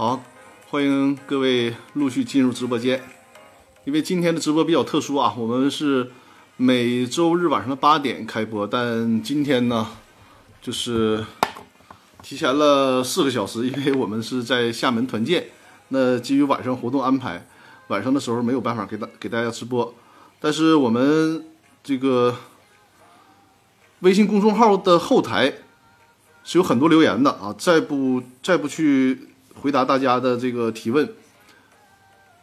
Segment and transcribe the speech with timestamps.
[0.00, 0.22] 好，
[0.68, 3.02] 欢迎各位陆续进入直播间。
[3.82, 6.12] 因为今天的直播比较特殊啊，我们是
[6.56, 9.88] 每周日晚上的八点开播，但今天呢，
[10.62, 11.26] 就是
[12.22, 15.48] 提前了四个小时，因为我们是在厦门团建。
[15.88, 17.44] 那基于晚上活动安排，
[17.88, 19.92] 晚上的时候没有办法给大给大家直播，
[20.38, 21.44] 但是我们
[21.82, 22.36] 这个
[23.98, 25.54] 微信公众号的后台
[26.44, 29.30] 是有很多留言的啊，再不再不去
[29.60, 31.12] 回答大家的这个提问，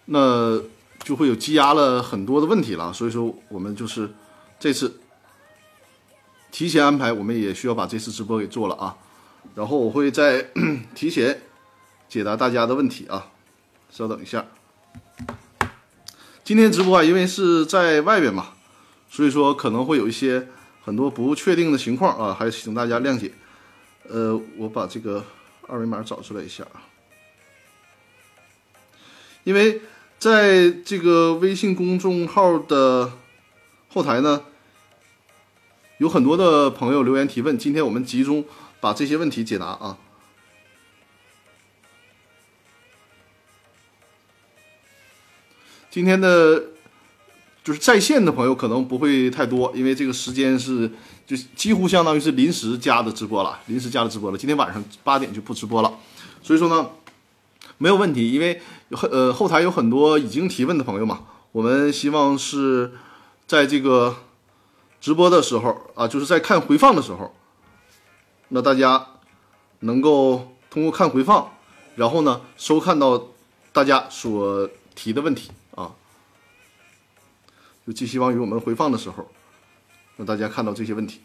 [0.05, 0.61] 那
[1.03, 2.91] 就会有积压了很多的问题了。
[2.93, 4.11] 所以说，我们就是
[4.59, 4.99] 这次
[6.51, 8.97] 提前安排，我们也需要把这次直播给做了啊。
[9.55, 10.49] 然后我会在
[10.93, 11.41] 提前
[12.09, 13.31] 解答大家的问题啊。
[13.91, 14.45] 稍等一下，
[16.43, 18.49] 今天直播啊，因为是在外边嘛，
[19.09, 20.49] 所以说可能会有一些
[20.83, 23.31] 很多不确定的情况啊，还请大家谅解。
[24.09, 25.23] 呃，我把这个
[25.67, 26.83] 二维码找出来一下啊，
[29.45, 29.79] 因为
[30.17, 33.13] 在这个微信公众号的
[33.89, 34.41] 后台呢，
[35.99, 38.43] 有很多的朋友留言提问，今天我们集中
[38.81, 39.97] 把这些问题解答啊。
[45.91, 46.61] 今天的，
[47.63, 50.91] 就是在线的朋友可能不会太多，因为这个时间是
[51.27, 54.37] 就几乎相当于是临时加的直播了，临时加的直播了。
[54.37, 55.99] 今天晚上八点就不直播了，
[56.41, 56.89] 所以说呢，
[57.77, 62.93] 没有问题，因为很呃后台有很多已经提问的朋友嘛，我们希望是
[63.45, 64.15] 在这个
[65.01, 67.35] 直播的时候啊，就是在看回放的时候，
[68.49, 69.07] 那大家
[69.81, 71.51] 能够通过看回放，
[71.95, 73.27] 然后呢收看到
[73.73, 75.91] 大家所提的问题啊。
[77.85, 79.29] 就寄希望于我们回放的时候，
[80.17, 81.21] 让大家看到这些问题。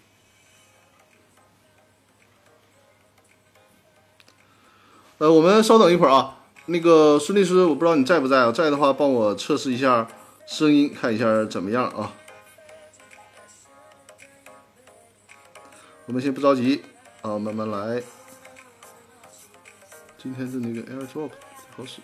[5.17, 6.40] 呃，我们稍等一会儿啊，
[6.71, 8.53] 那个孙律师，我不知道你在不在啊？
[8.53, 10.07] 在的话，帮我测试一下
[10.47, 12.13] 声音，看一下怎么样啊？
[16.07, 16.85] 我们先不着急
[17.23, 18.01] 啊，慢慢来。
[20.17, 21.31] 今天的那个 AirDrop
[21.75, 22.01] 不好使。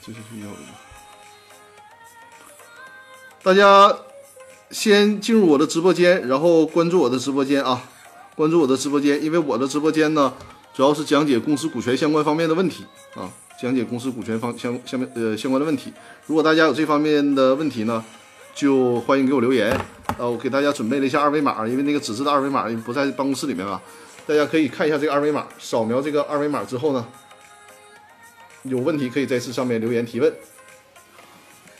[0.00, 0.91] 这是需要的。
[3.44, 3.92] 大家
[4.70, 7.82] 先进入我的直播间，然后关注我的直播间啊，
[8.36, 10.32] 关注我的直播间，因为我的直播间呢，
[10.72, 12.84] 主要是讲解公司股权相关方面的问题
[13.16, 13.28] 啊，
[13.60, 15.92] 讲解公司股权方相相面呃相关的问题。
[16.26, 18.04] 如果大家有这方面的问题呢，
[18.54, 19.76] 就欢迎给我留言。
[20.18, 23.82] 呃，我给大家准备了一下二维码，因为那个纸质的二维码不在办公室里面嘛，
[24.24, 27.04] 大家可以看一下这个二维码，扫描这个二维码之后呢。
[28.62, 30.32] 有问题可以在这上面留言提问。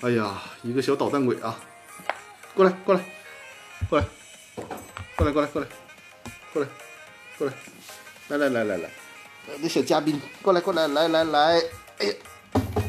[0.02, 1.56] 哎呀，一个小捣蛋鬼啊！
[2.54, 3.04] 过来，过来，
[3.88, 4.04] 过来，
[5.14, 5.68] 过来，过来，过来，
[6.52, 6.68] 过来，
[7.38, 7.52] 过来，
[8.26, 8.90] 来来来来来，
[9.60, 11.62] 那小嘉宾，过来过来，来来来，
[11.98, 12.14] 哎呀，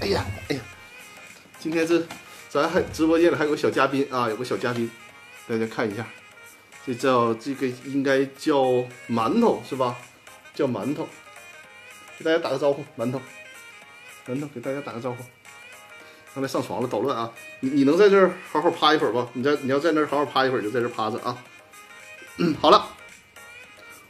[0.01, 0.61] 哎呀，哎呀，
[1.59, 2.03] 今天这
[2.49, 4.89] 咱还直播间里还有个小嘉宾啊，有个小嘉宾，
[5.47, 6.03] 大家看一下，
[6.83, 8.63] 这叫这个应该叫
[9.07, 9.95] 馒头是吧？
[10.55, 11.07] 叫馒头，
[12.17, 13.21] 给大家打个招呼，馒头。
[14.25, 15.23] 馒头给大家打个招呼。
[16.33, 17.31] 刚才上床了，捣乱啊！
[17.59, 19.27] 你你能在这儿好好趴一会儿不？
[19.33, 21.37] 你在你要在那儿好好趴一会儿，就在这趴着啊。
[22.37, 22.87] 嗯， 好了，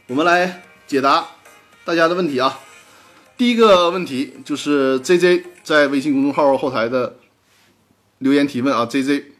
[0.06, 1.26] 我们来解答
[1.84, 2.60] 大家的问题啊。
[3.36, 7.16] 第一个问题就是 J J 在微信公众号后台的
[8.18, 8.86] 留言提问啊。
[8.86, 9.32] J J，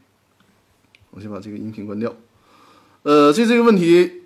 [1.11, 2.15] 我先把这个音频关掉。
[3.03, 4.22] 呃，这这个问题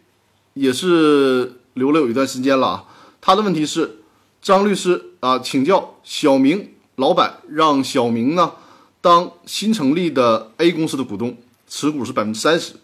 [0.54, 2.84] 也是留了有一段时间了啊。
[3.20, 3.96] 他的问题是。
[4.40, 8.52] 张律师啊，请教小明老板让小明呢
[9.00, 11.36] 当新成立的 A 公司的股东，
[11.68, 12.74] 持股是百分之三十，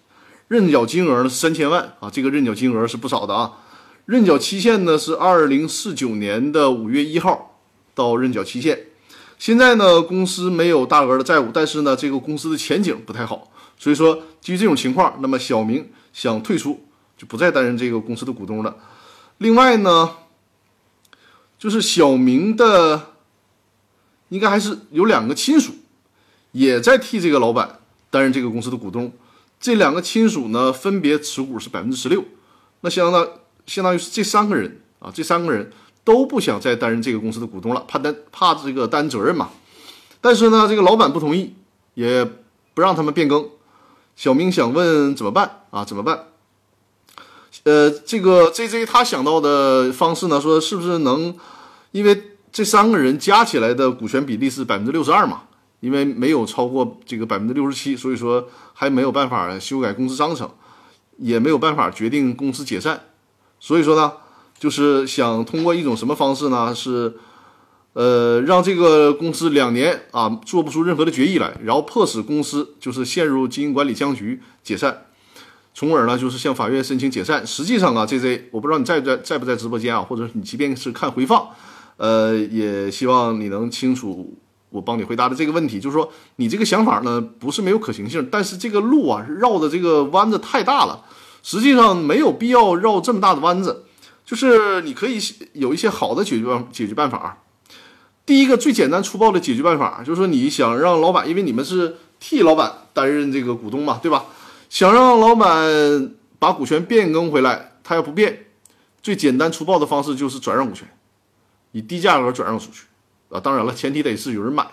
[0.47, 3.55] 认缴金额呢是三千万啊，这个认缴金额是不少的啊。
[4.06, 7.59] 认缴期限呢是二零四九年的五月一号
[7.93, 8.87] 到认缴期限。
[9.37, 16.85] 现在呢公司没有大额的债务，但是呢这个公司的前景不太好，所以说基于这种情况，那么小明想退出，
[17.19, 18.77] 就不再担任这个公司的股东了。
[19.38, 20.11] 另外呢。
[21.56, 23.13] 就是小明的，
[24.29, 25.73] 应该还是有两个亲属，
[26.53, 27.81] 也在替这个老板
[28.11, 29.12] 担任这个公司的股东。
[29.61, 32.25] 这两个亲属呢，分别持股是百分之十六。
[32.81, 33.29] 那相当
[33.67, 35.73] 相当于是这三个人啊，这三个人
[36.05, 39.50] 都不想再担任这个公司的股东了，怕担怕这个担责任嘛。
[40.21, 41.55] 但是呢，这个老板不同意，
[41.94, 42.25] 也
[42.75, 43.49] 不让他们变更。
[44.17, 45.85] 小明想问怎么办啊？
[45.85, 46.26] 怎么办？
[47.62, 51.37] 呃，这个 J J 他想到的方式呢，说是不是能？
[51.93, 55.43] 因为这三个人加起来的股权比例是百分之六十二嘛，
[55.81, 60.49] 因为没有超过这个百分之六十七，所以说还没有办法修改公司章程，
[61.19, 63.01] 也没有办法决定公司解散。
[63.59, 64.12] 所以说呢，
[64.56, 66.73] 就是想通过一种什么方式呢？
[66.73, 67.17] 是，
[67.95, 75.07] 呃，让这个公司两年啊做不出任何的决议来，然后迫使公司就是陷入经营管理僵局解散，
[75.75, 77.45] 从而呢就是向法院申请解散。
[77.45, 81.49] 实际上啊，J J，我不知道你在不在在不在直播间啊，或者你即便是看回放，
[81.96, 84.37] 呃，也希望你能清楚
[84.70, 91.05] 我帮你回答的这个问题，就是说你这个想法呢不是没有可行性，但是这个路啊绕的这个弯子太大了。
[91.43, 93.85] 实际上没有必要绕这么大的弯子，
[94.25, 95.19] 就是你可以
[95.52, 97.43] 有一些好的解决办解决办法。
[98.25, 104.25] 第一个最简单粗暴的解决办法，就是说你想让老板，因为你们是替老板担任这个股东嘛，对吧？
[104.70, 108.47] 想让老板把股权变更回来，他要不变，
[109.02, 110.88] 最简单粗暴的方式就是转让股权，
[111.75, 112.87] 以低价格转让出去
[113.29, 113.38] 啊。
[113.38, 114.67] 当然了，前提得是有人买。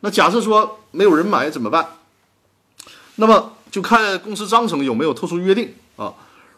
[0.00, 1.86] 那假设说没有人买怎么办？
[3.14, 5.72] 那么就看公司章程有没有特殊约定。
[5.96, 6.12] 啊，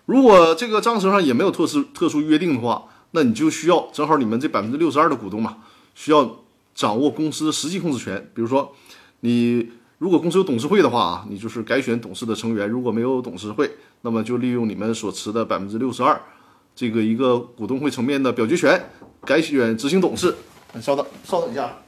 [0.07, 5.59] 如果这个章程上也没有特殊特殊约定的话，那你就需要正好你们这百分之六十二的股东嘛，
[5.95, 6.39] 需要
[6.75, 8.31] 掌握公司实际控制权。
[8.35, 8.75] 比如说，
[9.21, 13.71] 你如果公司有董事会的话啊，你就是改选董事的成员；如果没有董事会，
[14.03, 16.21] 那么就利用你们所持的百分之六十二
[16.75, 18.91] 这个一个股东会层面的表决权，
[19.25, 20.37] 改选执行董事。
[20.83, 21.79] 稍等，稍等一下。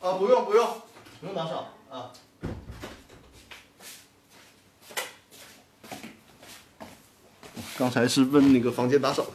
[0.00, 0.66] 啊，不用不用，
[1.20, 2.10] 不用打扫啊。
[7.76, 9.30] 刚才是问那个房间打扫的，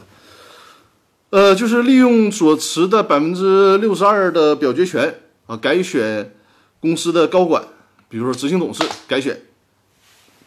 [1.30, 6.34] 呃，就是利用所持的百分之六十二的表决权啊，改选
[6.78, 7.64] 公司的高管，
[8.08, 9.40] 比如说执行董事改选。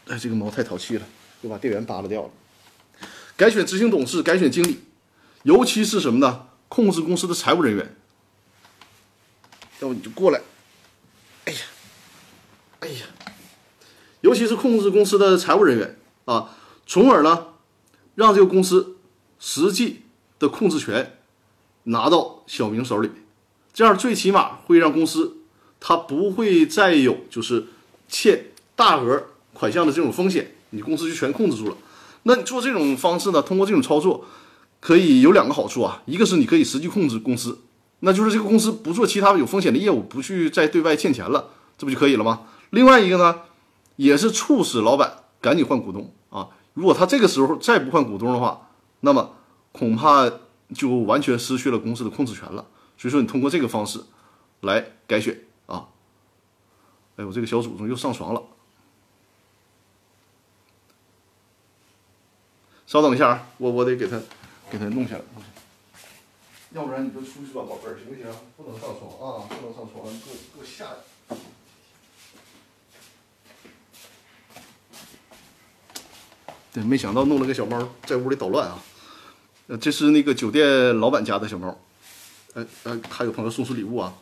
[0.07, 1.05] 哎，这个猫太淘气了，
[1.41, 2.29] 又把电源扒拉掉了。
[3.35, 4.79] 改选执行董事，改选经理，
[5.47, 6.47] 尤其是什么呢？
[6.67, 7.95] 控制公司的财务人员。
[9.79, 10.41] 要不你就过来。
[11.45, 11.59] 哎呀，
[12.81, 13.05] 哎呀，
[14.19, 16.53] 尤其是控制公司的财务人员啊，
[16.85, 17.47] 从而呢。
[18.15, 18.97] 让这个公司
[19.39, 20.01] 实际
[20.39, 21.19] 的控制权
[21.83, 23.11] 拿到小明手里，
[23.71, 25.37] 这样最起码会让公司
[25.79, 27.67] 他不会再有就是
[28.09, 31.77] 欠大额款项的这种风险，你公司就全控制住了。
[32.23, 33.39] 那你做这种方式呢？
[33.43, 34.25] 通过这种操作
[34.79, 37.59] 可以有两个好处啊，一个是你可以实际控制公司，
[38.01, 42.47] 那就是这个公司不做其他有风险的业务，不去再对外欠钱了，这不就可以了吗？
[42.69, 43.41] 另外一个呢，
[43.95, 46.49] 也是促使老板赶紧换股东啊。
[46.73, 48.69] 如果他这个时候再不换股东的话，
[48.99, 49.31] 那么
[49.71, 50.31] 恐怕
[50.75, 52.65] 就完全失去了公司的控制权了。
[52.97, 53.99] 所以说，你通过这个方式
[54.61, 55.87] 来改选啊。
[57.15, 58.43] 哎，我这个小祖宗又上床了。
[62.85, 64.19] 稍等一下啊，我我得给他
[64.69, 65.21] 给他弄下来，
[66.73, 68.25] 要不然你就出去吧，宝贝儿，行不行？
[68.57, 70.97] 不能上床啊，不能上床，给我给我下来。
[76.73, 78.83] 对没想到弄了个小猫在屋里捣乱啊！
[79.67, 81.79] 呃，这是那个酒店老板家的小猫，
[82.53, 84.13] 呃呃，他有朋友送出礼物啊。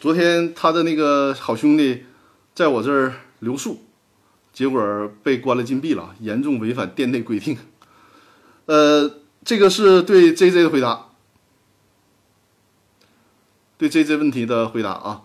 [0.00, 2.04] 昨天他的那个好兄弟
[2.54, 3.82] 在我这儿留宿，
[4.52, 7.58] 结果被关了禁闭了，严重违反店内规定。
[8.66, 9.10] 呃，
[9.44, 11.10] 这个是对 J J 的回答，
[13.76, 15.24] 对 J J 问题的回答啊。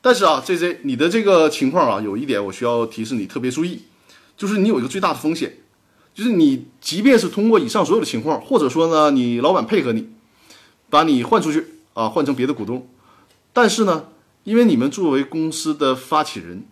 [0.00, 3.82] 但是啊，J J，你的这个情况啊，有一点我需要提示你特别注意，
[4.36, 5.58] 就是你有一个最大的风险，
[6.14, 10.08] 就是你即便是通过以上所有的情况，或者说呢，你老板配合你，
[10.88, 12.88] 把你换出去啊，换成别的股东，
[13.52, 14.06] 但是呢，
[14.44, 16.64] 因为你们作为公司的发起人，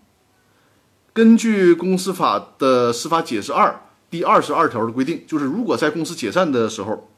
[1.19, 7.11] 根据公司法的司法解释二第二十二条的规定，就是如果在公司解散的时候，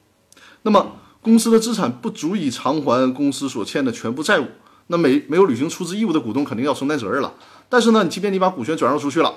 [0.62, 4.46] 那么公司的资产不足以偿还公司所欠的全部债务。
[4.86, 7.34] 那没没有履行出资义务的股东肯定要承担责任了。
[7.68, 9.34] 但是呢，你即便你把股权转让出去了，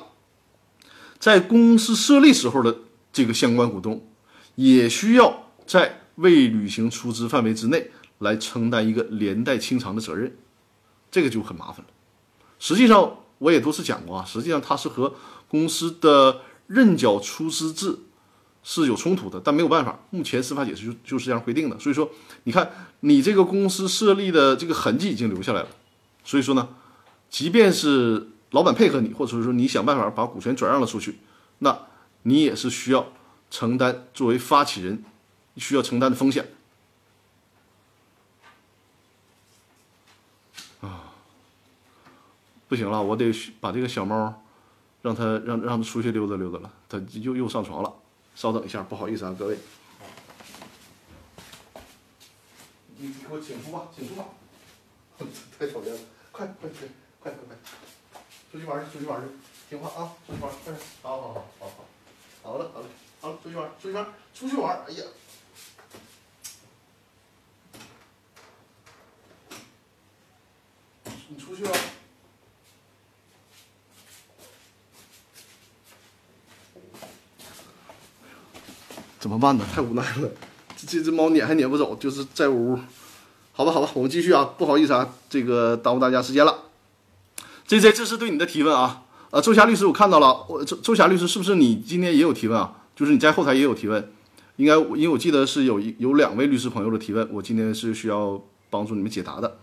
[1.19, 2.73] 在公司设立时候的
[3.11, 4.01] 这个相关股东，
[4.55, 10.33] 也需要在未履行出资范围之内来承担一个连带清偿的责任，
[11.11, 11.87] 这个就很麻烦了。
[12.59, 15.13] 实际上我也多次讲过啊，实际上它是和
[15.47, 17.99] 公司的认缴出资制。
[18.65, 21.77] 是有冲突的，但没有办法，目前司法解释就就是这样规定的。
[21.77, 22.09] 所以说，
[22.45, 22.71] 你看
[23.01, 25.67] 你这个公司设立的这个痕迹已经留下来了。
[26.23, 26.69] 所以说呢，
[27.29, 31.19] 即便是老板配合你，或者说你想办法把股权转让了出去，
[31.59, 31.77] 那
[32.21, 33.11] 你也是需要
[33.51, 35.03] 承担作为发起人
[35.57, 36.53] 需要承担的风险。
[42.73, 44.43] 不行了，我得把这个小猫
[45.03, 47.93] 让它让让它出去溜达溜达了，它又又上床了。
[48.33, 49.55] 稍等一下，不好意思啊，各位。
[52.97, 54.25] 你给我请出吧，请出吧！
[55.59, 55.99] 太讨厌了，
[56.31, 56.87] 快快快
[57.19, 57.55] 快快快，
[58.51, 59.27] 出去玩去，出去玩去，
[59.69, 61.85] 听话啊，出去玩，快点，好好好好好，
[62.41, 62.87] 好了好了
[63.21, 65.03] 好了，出去玩，出去玩，出去玩，哎呀，
[71.27, 71.71] 你出去了。
[79.19, 79.65] 怎么办呢？
[79.75, 80.29] 太无奈了，
[80.77, 82.79] 这这只猫撵还撵不走，就是在屋。
[83.51, 86.55] 好吧，好吧，我们继续啊，不好意思啊，这个耽误大家时间了。
[87.67, 89.03] J J，这是对你的提问啊。
[89.29, 92.73] 呃，周霞律师，我看到了，我周周霞律师是不是你今天也有提问啊？
[92.95, 94.11] 就是你在后台也有提问，
[94.55, 99.57] 应该因为我记得是有一有两位律师朋友的提问，我今天是需要帮助你们解答的。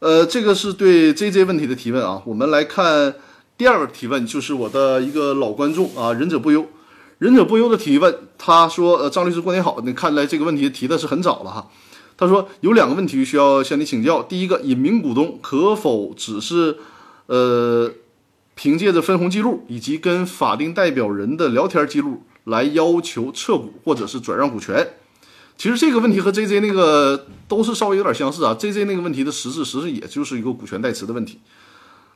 [0.00, 2.22] 呃，这个是对 J J 问题的提问啊。
[2.26, 3.14] 我们来看
[3.56, 6.66] 第二个提问，就是我的一个老观众啊，忍者不忧。
[7.20, 9.78] 忍者不忧的提问，他说：“呃，张律师过年好。
[9.84, 11.68] 你看来这个问题提的是很早了哈。
[12.16, 14.22] 他说有两个问题需要向你请教。
[14.22, 16.78] 第一个，隐名股东可否只是，
[17.26, 17.92] 呃，
[18.54, 24.94] 凭借着分红记录以及跟法定代表人的聊天记录来要求撤股或者是转让股权？
[25.58, 28.54] 其实这个问题和 J J 那个都是稍微有点相似啊。
[28.54, 31.38] J J 那个问题的实质实质也就是一个股权代持的问题。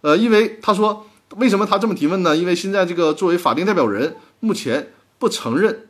[0.00, 1.04] 呃，因为他说
[1.36, 2.34] 为什么他这么提问呢？
[2.34, 4.92] 因为现在这个作为法定代表人。”目前
[5.24, 5.86] 不承认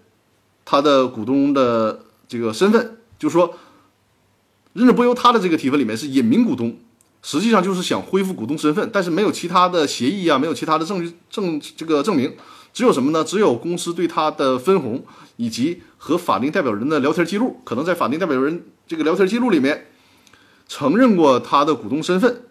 [0.64, 3.52] 他的股东的这个身份，就说，
[4.74, 6.78] 忍者不由他的这个提问里面是隐名股东，
[7.20, 12.36] 实际上就是想恢复股东身份，但是没有其他的协议啊，没有其他的证据证这个证明，
[12.72, 13.24] 只有什么呢？
[13.24, 19.88] 只有公司对他的分红以及和法定代表人的聊天记录，可能在法定代表人这个聊天记录里面
[20.68, 22.42] 承认过他的股东身份。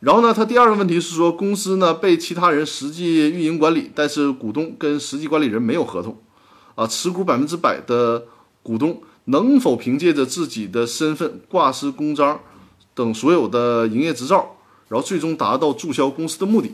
[0.00, 6.16] 然后呢，他第二个问题是说，公司呢被其他人实际运营管理，但是股东跟实际管理人没有合同，
[6.74, 8.26] 啊，持股百分之百的
[8.62, 12.40] 股东能否凭借着自己的身份挂失公章
[12.94, 14.56] 等所有的营业执照，
[14.88, 16.72] 然后最终达到注销公司的目的？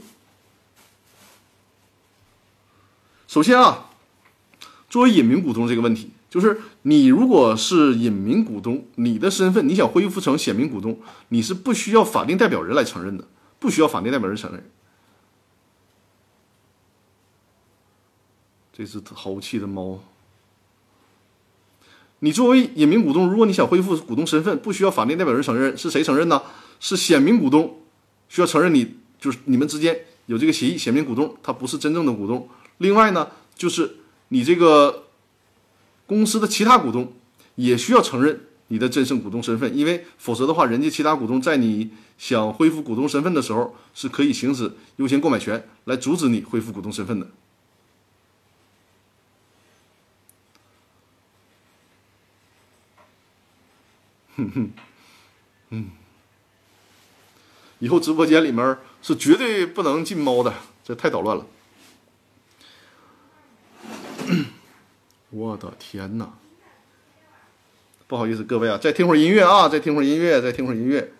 [3.26, 3.90] 首先啊，
[4.88, 6.10] 作为隐名股东这个问题。
[6.28, 10.98] 就是你如果是隐名股东，你的身份你想恢复成显名股东，
[11.28, 13.24] 你是不需要法定代表人来承认的，
[13.58, 14.62] 不需要法定代表人承认。
[18.76, 20.00] 这只豪气的猫。
[22.18, 26.42] 你作为隐名股东，如果你想恢复股东身份，不需要法定代表人承认，是谁承认呢？
[26.80, 27.80] 是显名股东
[28.28, 32.48] 需要承认你，就是你们之间有这个协议，显名股东他不是真正的股东。
[32.78, 33.96] 另外呢，就是
[34.28, 35.04] 你这个。
[36.08, 37.12] 公司的其他股东
[37.56, 47.26] 也需要承认你的真正股东身份，因为否则的话，人家其他股东在你想恢复股东身份的时候，是可以行使优先购买权来阻止你恢复股东身份的。
[54.36, 54.70] 哼哼，
[55.70, 55.90] 嗯，
[57.78, 60.52] 以后直播间里面是绝对不能进猫的，
[60.84, 61.46] 这太捣乱了。
[65.30, 66.34] 我的天哪！
[68.06, 71.12] 不好意思，各位啊，再听会儿音乐啊，再听会儿音乐，再听会儿音乐。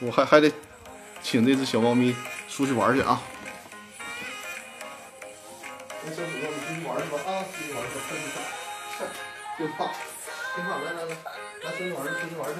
[0.00, 0.52] 我还还得
[1.22, 2.14] 请这只小猫咪
[2.48, 3.22] 出去玩去啊！
[6.04, 7.42] 小主播，你出去玩去吧啊！
[7.50, 8.24] 出去玩去，快快
[8.98, 9.06] 快，
[9.56, 9.90] 听话，
[10.54, 11.43] 听话，来来来，来
[11.76, 12.56] 出去玩去，出去玩去。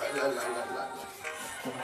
[0.00, 0.42] 来来来来来
[0.76, 0.78] 来，
[1.62, 1.74] 听话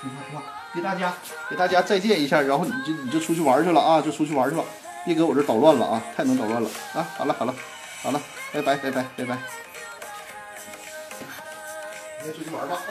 [0.00, 0.42] 听话，
[0.74, 1.14] 给大家
[1.48, 4.64] 给大家再见一下，然后你就你就出去玩去了啊，就出去玩去了。
[5.06, 6.02] 别搁我这捣乱了啊！
[6.16, 7.06] 太能捣乱了啊！
[7.18, 7.54] 好了好了
[8.02, 8.20] 好了，
[8.52, 9.38] 拜拜拜拜拜拜。
[12.20, 12.90] 你先出去玩吧啊！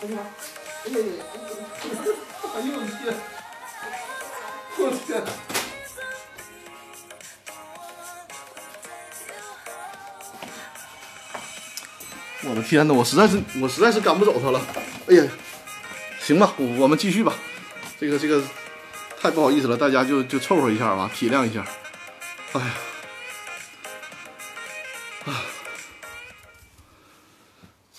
[0.00, 0.24] 出去玩。
[0.84, 1.24] 哎呀呀呀！
[2.54, 3.14] 哎呦我的天！
[4.78, 5.59] 我天！
[12.48, 14.60] 我的天呐，我实在是我实在是赶不走他了。
[15.08, 15.24] 哎呀，
[16.20, 17.34] 行吧，我我们继续吧。
[17.98, 18.42] 这个这个。
[19.22, 21.62] 太不好意思了，大家就就凑合一下吧，体谅一下。
[22.52, 22.74] 哎呀，
[25.26, 25.44] 啊，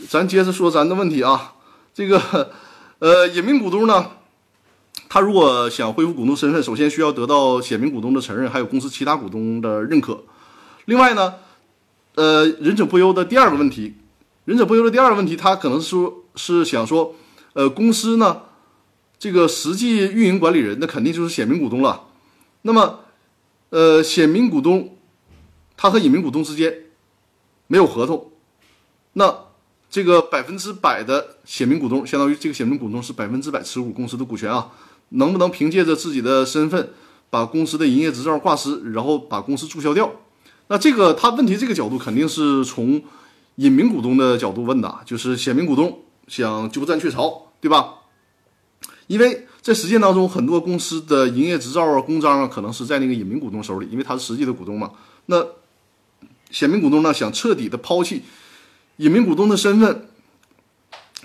[0.10, 1.53] 咱接着说咱的问题啊。
[1.93, 2.51] 这个，
[2.98, 4.13] 呃，隐名股东呢，
[5.07, 10.24] 他如果想恢复股东身份，首先需要得到显名股东的承认，还有公司其他股东的认可。
[10.86, 11.36] 另外呢，
[12.15, 13.93] 呃，忍者不忧的第二个问题，
[14.45, 17.15] 忍者不忧的第二个问题，他可能说是想说，
[17.53, 18.43] 呃，公司呢。
[19.19, 22.07] 这个实际运营管理人，那肯定就是显名股东了。
[22.63, 23.01] 那么，
[23.69, 24.98] 呃，显名股东
[25.77, 26.86] 他和隐名股东之间
[27.67, 28.31] 没有合同，
[29.13, 29.31] 那
[29.91, 34.71] 这个百分之百的显名股东，相当于这个显名股东是百分之百持股公司的股权啊，
[35.10, 36.91] 能不能凭借着自己的身份
[37.29, 40.12] 把公司的营业执照挂失，然后把公司注销掉？
[40.69, 43.03] 那这个他问题这个角度肯定是从
[43.61, 47.93] 隐名股东的角度问的，就是显名股东想鸠占鹊巢，对吧？
[49.05, 54.93] 因为在实践当中，很多公司的营业执照啊、公章啊，可能是在那个隐名股东手里，因为他是实际的股东嘛。
[55.27, 55.45] 那
[56.49, 58.23] 显名股东呢，想彻底的抛弃
[58.97, 60.09] 隐名股东的身份，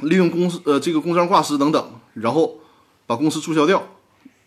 [0.02, 2.58] 利用公司呃这个公章挂失等等，然后
[3.06, 3.82] 把公司注销掉。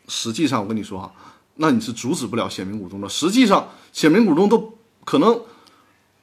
[0.07, 1.11] 实际上，我跟你说哈，
[1.55, 3.09] 那你是阻止不了显名股东的。
[3.09, 5.41] 实际上，显名股东都可能，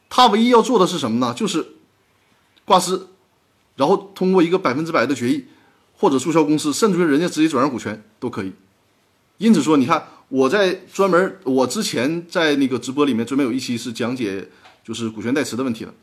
[0.08, 1.34] 他唯一要做的是什么呢？
[1.34, 1.66] 就是
[2.64, 3.08] 挂失，
[3.76, 5.46] 然后通过一个百分之百的决议。
[5.98, 8.52] 或者注销公司，甚至于人家直接转让股权都可以。
[9.38, 14.46] 因此说，你看我在专门，我之前在那个直播里面专门有一期是讲解
[14.84, 15.94] 就是股权代持的问题的。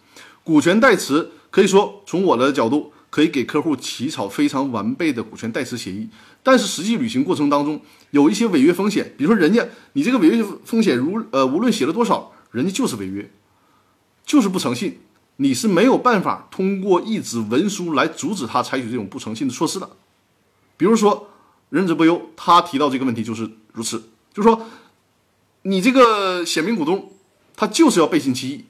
[0.43, 6.09] 股权代持可以说从我的角度可以给客户起草非常完备的股权代持协议，
[6.41, 7.79] 但是实际履行过程当中
[8.09, 13.29] 有一些违约风险，比如说人家你这个违约风险如呃无论写了多少，人家就是违约，
[14.25, 14.99] 就是不诚信。
[15.37, 19.89] 你是没有办法通过一纸文书来阻止他采取这种不诚信的措施的。
[20.77, 21.27] 比如说，
[21.69, 23.97] 任职不忧，他提到这个问题就是如此，
[24.31, 24.67] 就是说，
[25.63, 27.11] 你这个显名股东，
[27.55, 28.65] 他就是要背信弃义，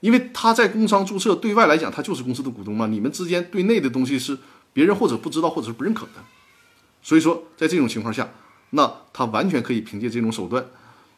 [0.00, 2.86] 因为他在工商注册对外来讲，他就是公司的股东嘛。
[2.86, 4.38] 你们之间对内的东西是
[4.72, 6.24] 别人或者不知道，或者是不认可的。
[7.02, 8.30] 所以说，在这种情况下，
[8.70, 10.64] 那他完全可以凭借这种手段，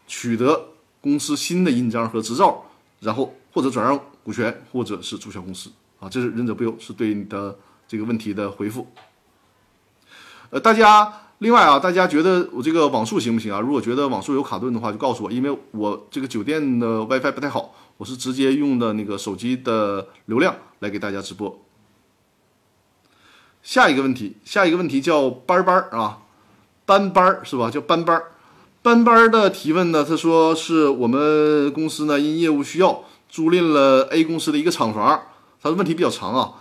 [0.09, 0.71] 取得
[1.01, 2.65] 公司新的印章和执照，
[3.01, 4.01] 然后或者转让。
[4.23, 8.87] 股权或者是注销公司啊，这是忍者不忧是对你的这个问题的回复。
[10.51, 13.59] 呃，大家另外啊，大家觉得我这个网速行不行啊？
[13.59, 21.59] 如果觉得网速有卡顿的话，就告诉我，因为我这个酒店的 WiFi 不太好，我是直接用的那个手机的流量来给大家直播。
[23.63, 26.19] 下一个问题，下一个问题叫班班啊，
[26.85, 27.71] 班班是吧？
[27.71, 28.23] 叫班班，
[28.83, 33.05] 班班的提问呢，他说是我们公司呢因业务需要。
[33.33, 35.23] 租赁了 A 公司的一个厂房，
[35.63, 36.55] 他的问题比较长啊。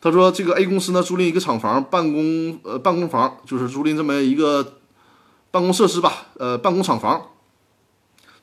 [0.00, 4.76] 他说这个 A 公司呢租赁一个厂房，办公呃办公房就是租赁这么一个
[5.50, 7.26] 办公设施吧，呃办公厂房，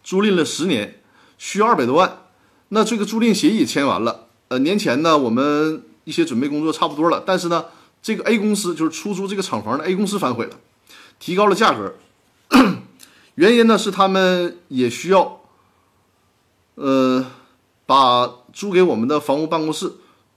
[0.03, 1.01] 租赁了十年，
[1.39, 2.19] 需要二百多万。
[2.67, 7.65] 那这个租赁协议签完了，呃年前呢我们一些准备工作差不多了，但是呢
[8.03, 10.51] 这个 A 公司就是出租这个厂房的 A 公司反悔了，
[11.19, 11.95] 提高了价格，
[13.35, 15.41] 原因呢是他们也需要，
[16.75, 17.25] 呃。
[17.83, 19.91] 把租给我们的房屋办公室，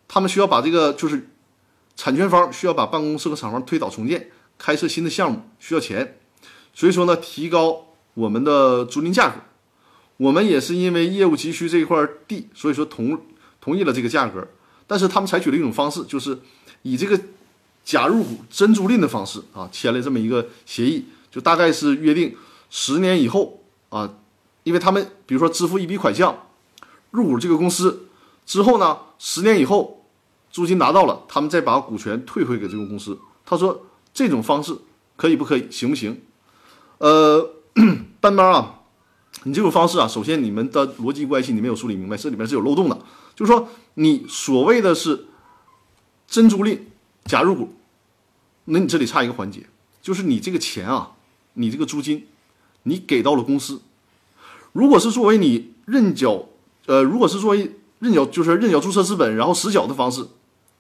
[0.09, 1.29] 他们需要把这个就是
[1.95, 4.29] 产权方需要把办公室和厂房推倒重建，
[4.59, 6.19] 开设新的项目需要钱，
[6.73, 9.37] 所以说呢，提高我们的租赁价格。
[10.17, 13.21] 我们也是因为业务急需这一块地，所以说同
[13.61, 14.49] 同意了这个价格。
[14.89, 16.37] 但是他们采取了一种方式，就是
[16.83, 17.21] 以这个
[17.85, 22.35] 假入股真租赁的方式啊，签了这么一个协议，就大概是约定
[22.77, 24.17] 十年以后啊，
[24.65, 26.37] 因为他们比如说支付一笔款项。
[27.13, 28.09] 入股这个公司
[28.45, 30.05] 之后呢，十年以后
[30.51, 33.17] 租金拿到了，他们再把股权退回给这个公司。
[33.47, 34.77] 他说这种方式
[35.15, 36.21] 可以不可以，行不行？
[36.99, 37.55] 呃，
[38.21, 38.81] 班班啊，
[39.45, 42.99] 你这种方式啊，首先你们的逻辑关系你没有梳理明白，这里面是有漏洞的。
[43.37, 45.27] 就是说你所谓的是
[46.27, 46.81] 真租赁
[47.27, 47.73] 假入股，
[48.65, 49.65] 那你这里差一个环节，
[50.03, 51.13] 就是你这个钱啊，
[51.53, 52.27] 你这个租金
[52.85, 53.83] 你给到了公司，
[54.73, 56.47] 如果是作为你认缴。
[56.87, 60.27] 呃，如果是作为认缴，就是认缴注册资本，然后实缴的方式，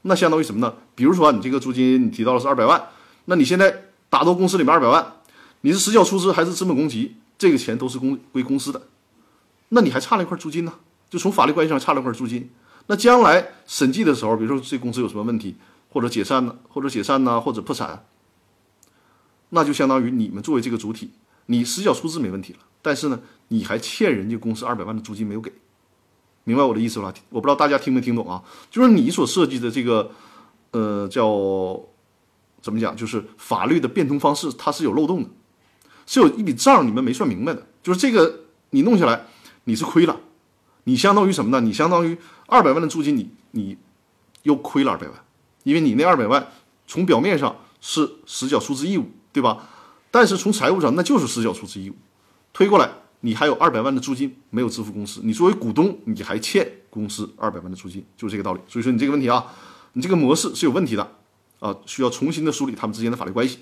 [0.02, 0.74] 那相当于什么呢？
[0.94, 2.88] 比如说你这个租金你提到了是二百万，
[3.24, 5.14] 那你现在打到公司里面二百万，
[5.62, 7.16] 你是实缴出资还是资本公积？
[7.38, 8.82] 这个钱都是公归公司的，
[9.70, 10.74] 那你还差了一块租金呢？
[11.08, 12.50] 就从法律关系上差了一块租金。
[12.86, 15.56] 那将来审计的时候，比如说这公司有什么问题，
[15.88, 18.04] 或者解散呢，或者解散呢，或者破产，
[19.48, 21.10] 那就相当于你们作为这个主体，
[21.46, 25.52] 你实缴出资没问题了，但是呢，你还欠人家公司二百万的租金没有给。
[26.44, 27.12] 明白我的意思吧？
[27.30, 28.42] 我不知道大家听没听懂啊？
[28.70, 30.10] 就是你所设计的这个，
[30.72, 31.24] 呃，叫
[32.60, 32.94] 怎么讲？
[32.94, 35.30] 就是法律的变通方式，它是有漏洞的，
[36.06, 37.66] 是有一笔账你们没算明白的。
[37.82, 39.26] 就是这个你弄下来，
[39.64, 40.20] 你是亏了，
[40.84, 41.60] 你相当于什么呢？
[41.66, 43.78] 你相当于二百万的租金，你你
[44.42, 45.24] 又亏了二百万，
[45.62, 46.48] 因为你那二百万
[46.86, 49.70] 从表面上是实缴出资义务，对吧？
[50.14, 51.94] 但是从财务上那就是实缴出资义务，
[52.52, 52.88] 推过来。
[53.22, 58.60] 你还有二百万的租金没有支付公司，你作为股东你还欠公司二百万的租金，就是这个道理。
[58.68, 59.46] 所以说你这个问题啊，
[59.94, 61.16] 你这个模式是有问题的
[61.58, 63.58] 啊，需要重新的梳理他们之间的法律关系。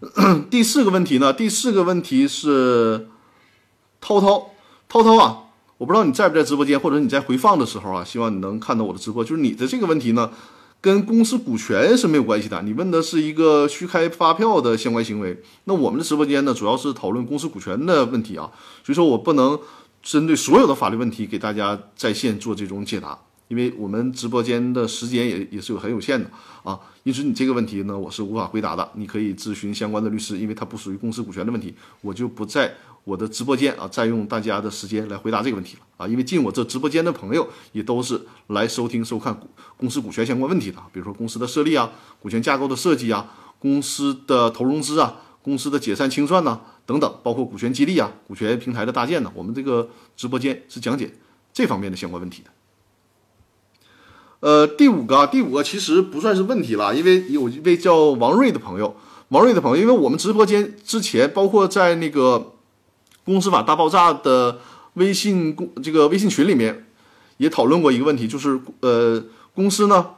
[0.50, 3.06] 第四个问题呢，第四个问题是
[4.00, 4.50] 涛涛
[4.88, 5.44] 涛涛啊，
[5.78, 9.22] 我不知道你在不在直播间，或者你在回放的时候啊，希望你能看到我的直播。
[9.22, 10.32] 就是你的这个问题呢。
[10.80, 12.62] 跟公司股权是没有关系的。
[12.62, 15.42] 你问的是一个虚开发票的相关行为。
[15.64, 18.50] 那我们的直播间呢，主要是讨论公司股权的问题啊，
[18.82, 19.58] 所以说我不能
[20.02, 23.18] 针对所有的法律问题给大家在线做这种解答。
[23.48, 26.30] 因为我们直播间的时间也也是有很有限的
[26.62, 28.88] 啊，因此你这个问题呢，我是无法回答的。
[28.94, 32.72] 你可以咨询相关的律师，因为它不属于公司股权的问题，我就不再
[33.10, 36.06] 我的直播间啊占用大家的时间来回答这个问题了啊。
[36.06, 39.36] 因为进我这直播间的朋友也都是来收听收看
[39.76, 41.90] 公司股权相关问题的，比如说公司的设立啊、
[42.22, 51.12] 股权架构的设计啊、公司的投融资啊、公司的解散清算呐等等，包括股权激励啊、股权平台的搭建呢，我们这个直播间是讲解
[51.52, 52.50] 这方面的相关问题的。
[54.40, 58.96] 呃，第五个，第五个其实不算是问题了，因为有一位叫王瑞的朋友，
[59.28, 62.54] 王瑞的朋友，因为我们直播间之前，包括在那个
[63.30, 64.58] 公司法大爆炸的
[64.94, 66.84] 微信公这个微信群里面，
[67.36, 69.22] 也讨论过一个问题，就是呃，
[69.54, 70.14] 公司呢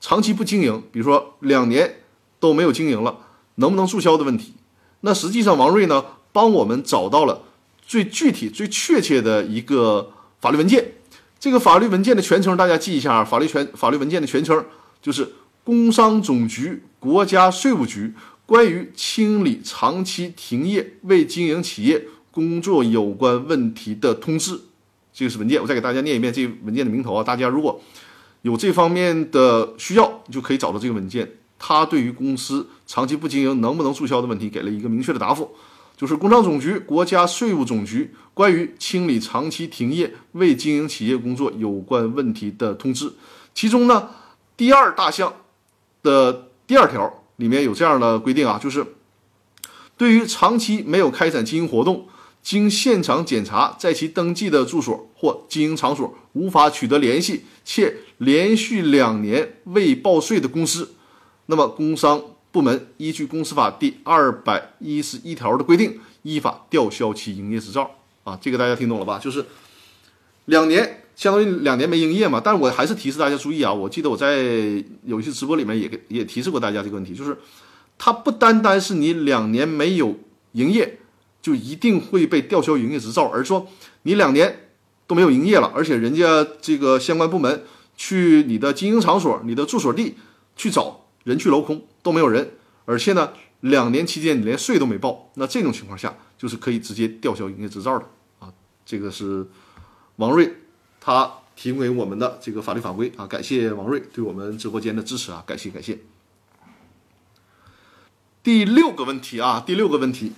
[0.00, 2.02] 长期不经营，比如说两年
[2.38, 3.18] 都没有经营了，
[3.56, 4.54] 能不能注销的问题。
[5.00, 7.42] 那实际上，王瑞呢帮我们找到了
[7.84, 10.92] 最具体、最确切的一个法律文件。
[11.40, 14.64] 这个法律文件的全称大家记一下啊，法律全法律文件的全称
[15.02, 15.26] 就是
[15.64, 18.14] 《工商总局国家税务局
[18.46, 24.52] 关于清理长期停业未经营企业工作有关问题的通知》。
[25.12, 27.22] 这个是文件，我再给大家念一遍这文件的名头啊。
[27.22, 27.80] 大家如果
[28.42, 31.32] 有这方面的需要，就可以找到这个文件。
[31.58, 35.54] 它对于公司长期不经营能不能注销的问题给了一个明确的答复。
[35.96, 43.12] 就是工商总局、国家税务总局关于清理长期停业未经营企业工作有关问题的通知，
[43.54, 44.08] 其中呢，
[44.56, 45.34] 第二大项
[46.02, 48.94] 的第二条里面有这样的规定啊，就是
[49.98, 52.08] 对于长期没有开展经营活动，
[52.42, 60.94] 经现场检查在其登记的住所或经营场所无法取得联系，且连续两年未报税的公司，
[61.46, 62.22] 那么工商。
[62.52, 67.88] 部门依据公司法第二百一十一条的规定，依法吊销其营业执照。
[68.24, 69.20] 啊，这个大家听懂了吧？
[69.20, 69.46] 就是
[70.46, 72.42] 两年，相当于两年没营业嘛。
[72.44, 73.72] 但是我还是提示大家注意啊！
[73.72, 74.42] 我记得我在
[75.04, 77.38] 有一次直播里面也也提示过大家这个问题，就是
[77.96, 80.18] 它不单单是你两年没有
[80.54, 80.98] 营业，
[81.42, 83.68] 就一定会被吊销营业执照，而说
[84.02, 84.68] 你两年
[85.06, 87.64] 都没有营业了，而且人家这个相关部门
[87.96, 90.16] 去你的经营场所、你的住所地
[90.56, 90.98] 去找。
[91.22, 92.52] 人去楼空都没有人，
[92.86, 98.06] 而且呢，两年期间你连税都没报，那这种情况下就是可以直接吊销营业执照的
[98.38, 98.50] 啊。
[98.86, 99.46] 这个是
[100.16, 100.50] 王瑞
[100.98, 103.26] 他提供给我们的这个法律法规啊。
[103.26, 105.98] 感谢王瑞对我们直播间的支持啊，感谢感谢。
[108.42, 110.32] 第六个问题啊，第六个问题，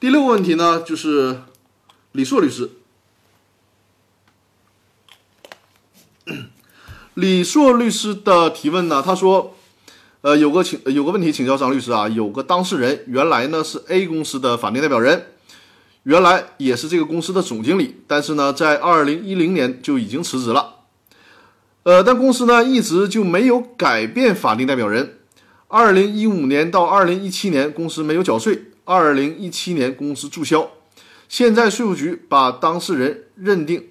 [0.00, 1.40] 第六个问题呢，就是
[2.12, 2.70] 李硕律师。
[7.14, 9.02] 李硕律师的提问呢？
[9.04, 9.56] 他说，
[10.20, 15.32] 呃，有个请有个问题请教张律师啊，有个当事人原来呢是 A 公司的法定代表人，
[16.04, 20.76] 原来也是这个公司的总经理，但是呢，在二零一零年就已经辞职了，
[21.82, 25.18] 呃，但公司呢一直就没有改变法定代表人。
[25.66, 30.70] 二零一五年到二零一七年，公司没有缴税，二零一七年公司注销，
[31.28, 33.88] 现在税务局把当事人认定，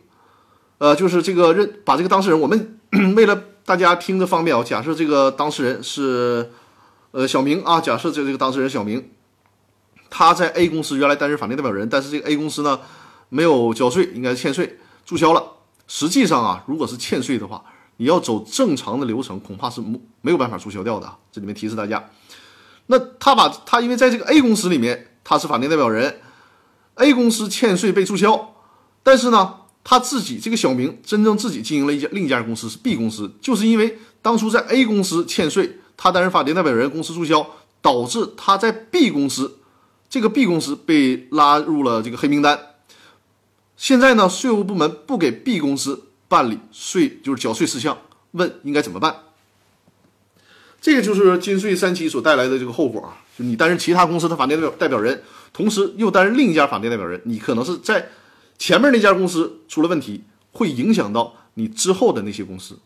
[0.79, 2.79] 呃，就是这个认把这个当事人我们。
[3.15, 6.49] 为了大家听着方便啊，假设这个当事人是，
[7.11, 9.11] 呃，小明啊，假设这这个当事人小明，
[10.09, 12.79] 他在 A 公司原来担任法定代表人，但是这个 A 公司呢
[13.29, 15.43] 没有交税，应该是欠税，注销了。
[15.85, 17.63] 实际上啊，如果是欠税的话，
[17.97, 21.13] 你要走正常的流程，恐怕是没没有办法注销掉的。
[21.31, 22.03] 这里面提示大家，
[22.87, 26.19] 那他把他因为在这个 A 公司里面他是法定代表人
[26.95, 28.55] ，A 公司欠税被注销，
[29.03, 29.55] 但是呢。
[29.89, 37.49] 他自己这个小明真正自己经营了一家另一家公司是 B 公司，就是因为当初在 A 公司欠税，他担任法定代表人，公司注销，
[37.81, 39.59] 导致他在 B 公司，
[40.09, 42.59] 这个 B 公司被拉入了这个黑名单。
[43.77, 47.97] 现在呢，税务部门不给 B 公司办理税，就是缴税事项，
[48.31, 49.15] 问应该怎么办？
[50.87, 55.21] 这个就是金税三期所带来的这个后果啊，就你担任其他公司的法定代表代表人，
[55.51, 58.07] 同时又担任另一家法定代表人，你可能是在。
[58.57, 60.23] 前面那家公司出了问题，
[60.53, 62.79] 会影响到你之后的那些公司，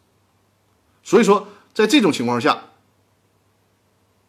[1.03, 2.63] 所以说在这种情况下，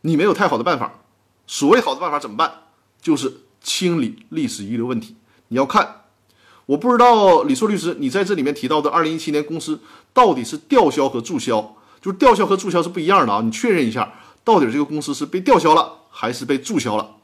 [0.03, 1.01] 你没有太好的办法。
[1.47, 2.65] 所谓好的办法怎么办？
[3.01, 5.17] 就是清理历史遗留问题。
[5.49, 6.03] 你要看，
[6.67, 9.81] 我不知道李硕律师，你在这里面提到的二零一七年公司
[10.13, 13.41] 到底是吊销和注销，就是吊销和注销是不一样的啊。
[13.41, 14.13] 你确认一下，
[14.45, 17.17] 到底这个公司是被吊销了还是被注销了？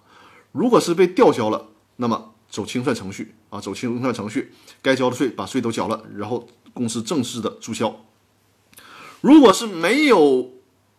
[0.53, 2.33] 如果是被吊销了，那么。
[2.51, 7.95] 走清算程序啊，走清算程序，该交的税把税都缴了，然后公司正式的注销。
[9.21, 10.51] 如果是没有，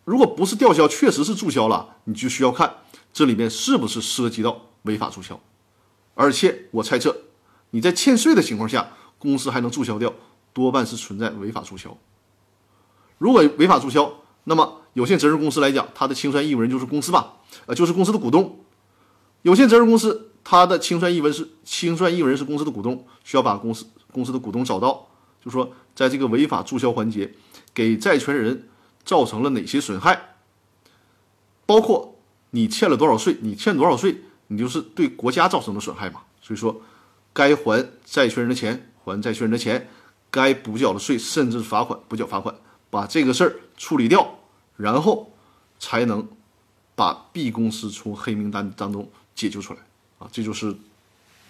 [0.04, 2.72] 如果不是吊销，确实是注销了，你就需要看
[3.12, 5.40] 这里面是不是涉及到违法注销。
[6.14, 7.16] 而且我猜测，
[7.70, 10.14] 你在欠税的情况下，公司还能注销掉，
[10.52, 11.98] 多半是存在违法注销。
[13.20, 14.10] 如果违法注销，
[14.44, 17.34] 那么有限责任公司来讲，它的清算义务人就是公司吧，
[17.66, 18.64] 呃，就是公司的股东。
[19.42, 25.08] 有限责任公司它的清算义务人是清算义务人是公司的股东，需要把公司公司的股东找到，
[25.44, 27.34] 就说在这个违法注销环节，
[27.74, 28.68] 给债权人
[29.04, 30.36] 造成了哪些损害，
[31.66, 32.16] 包括
[32.52, 36.22] 你欠了多少税，你欠多少税，你就是对国家造成的损害嘛。
[36.40, 36.80] 所以说，
[37.34, 39.88] 该还债权人的钱还债权人的钱，
[40.30, 42.54] 该补缴的税甚至罚款补缴罚款，
[42.90, 44.38] 把这个事儿处理掉，
[44.76, 45.32] 然后
[45.78, 46.28] 才能
[46.94, 49.08] 把 B 公司从黑名单当中。
[49.32, 49.80] 解救出来
[50.18, 50.28] 啊！
[50.30, 50.74] 这就是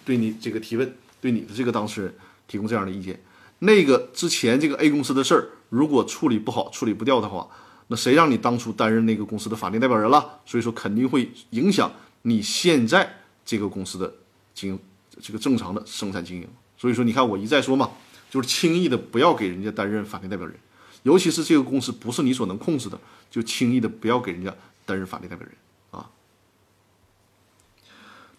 [0.04, 2.14] 对你这个提问，对你的这个当事人
[2.46, 3.18] 提供这样的意见。
[3.60, 7.48] 那个之前这个 A 公司的事儿，如果处理不好、处理不掉的话，
[7.88, 10.38] 那谁让你当初担任那个公司的法定代表人了？
[10.46, 11.90] 所以说肯定会影响
[12.22, 13.12] 你现在
[13.44, 14.14] 这个公司的
[14.54, 14.78] 经营，
[15.20, 16.48] 这个正常的生产经营。
[16.78, 17.90] 所以说，你看我一再说嘛，
[18.30, 20.54] 就是轻易的不要给人家担任法定代表人，
[21.02, 22.98] 尤其是这个公司不是你所能控制的，
[23.30, 25.54] 就轻易的不要给人家担任法定代表人
[25.90, 26.10] 啊。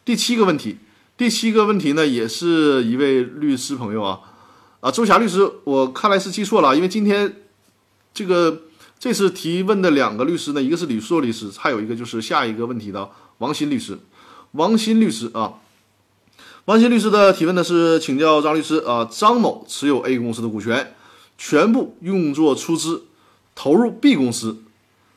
[0.05, 0.77] 第七个问题，
[1.17, 4.19] 第七个问题呢，也是一位律师朋友啊，
[4.79, 7.41] 啊，周霞律师，我看来是记错了，因为今天
[8.13, 8.63] 这个
[8.99, 13.97] 这次提问的两个律师呢，一个是李硕律师，还有一个就是下一个问题的王鑫律师，
[14.51, 15.55] 王鑫律师啊，
[16.65, 20.95] 王鑫律师的提问呢是请教张律师啊，张某持有 A 公司的股权，
[21.43, 23.07] 全部用作出资
[23.55, 24.63] 投入 B 公司，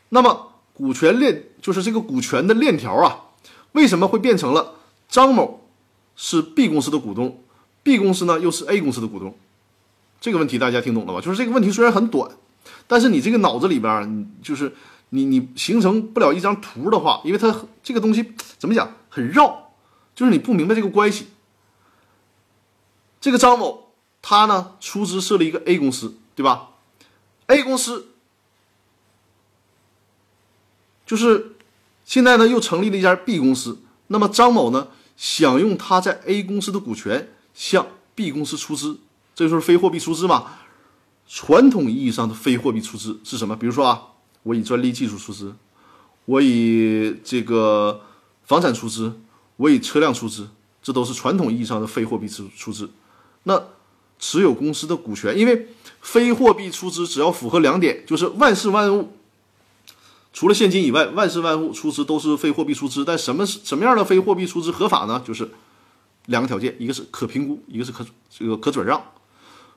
[0.08, 3.24] 那么股权链就是这个股权的链条啊。
[3.72, 5.68] 为什么会变成了张某
[6.16, 7.42] 是 B 公司的股东
[7.82, 9.36] ，B 公司呢又是 A 公司的股东？
[10.18, 11.20] 这个问题大家听懂了吧？
[11.20, 12.30] 就是这个问题虽然很短，
[12.86, 14.72] 但是你这个脑子里边，你就是
[15.10, 19.72] 你你形成不了一张图的话，因为它这个东西怎么讲很绕，
[20.14, 21.26] 就是你不明白这个关系。
[23.20, 23.83] 这个张某
[24.26, 26.70] 他呢出资设立一个 A 公司，对吧
[27.48, 28.08] ？A 公司
[31.04, 31.50] 就是。
[32.06, 33.78] 现在呢，又成立了一家 B 公司。
[34.08, 38.98] 那么张某呢，想用他在 A 公司的股权向 B 公司出资，
[39.34, 40.52] 这就是非货币出资嘛？
[41.26, 43.56] 传统意义上的非货币出资是什么？
[43.56, 44.02] 比如说啊，
[44.42, 45.56] 我以专利技术出资，
[46.26, 48.02] 我以这个
[48.44, 49.18] 房产出资，
[49.56, 50.50] 我以车辆出资，
[50.82, 52.90] 这都是传统意义上的非货币出出资。
[53.44, 53.64] 那
[54.26, 55.68] 持有公司的股权，因为
[56.00, 59.12] 非货币出资只要符合两点，就是万事万物。
[60.32, 63.04] 除了现金以外，万事万物出资都是非货币出资。
[63.04, 65.22] 但什么是什么样的非货币出资合法呢？
[65.26, 65.50] 就是
[66.24, 68.98] 两个条件，一个是可评估，一个是可这个可转让。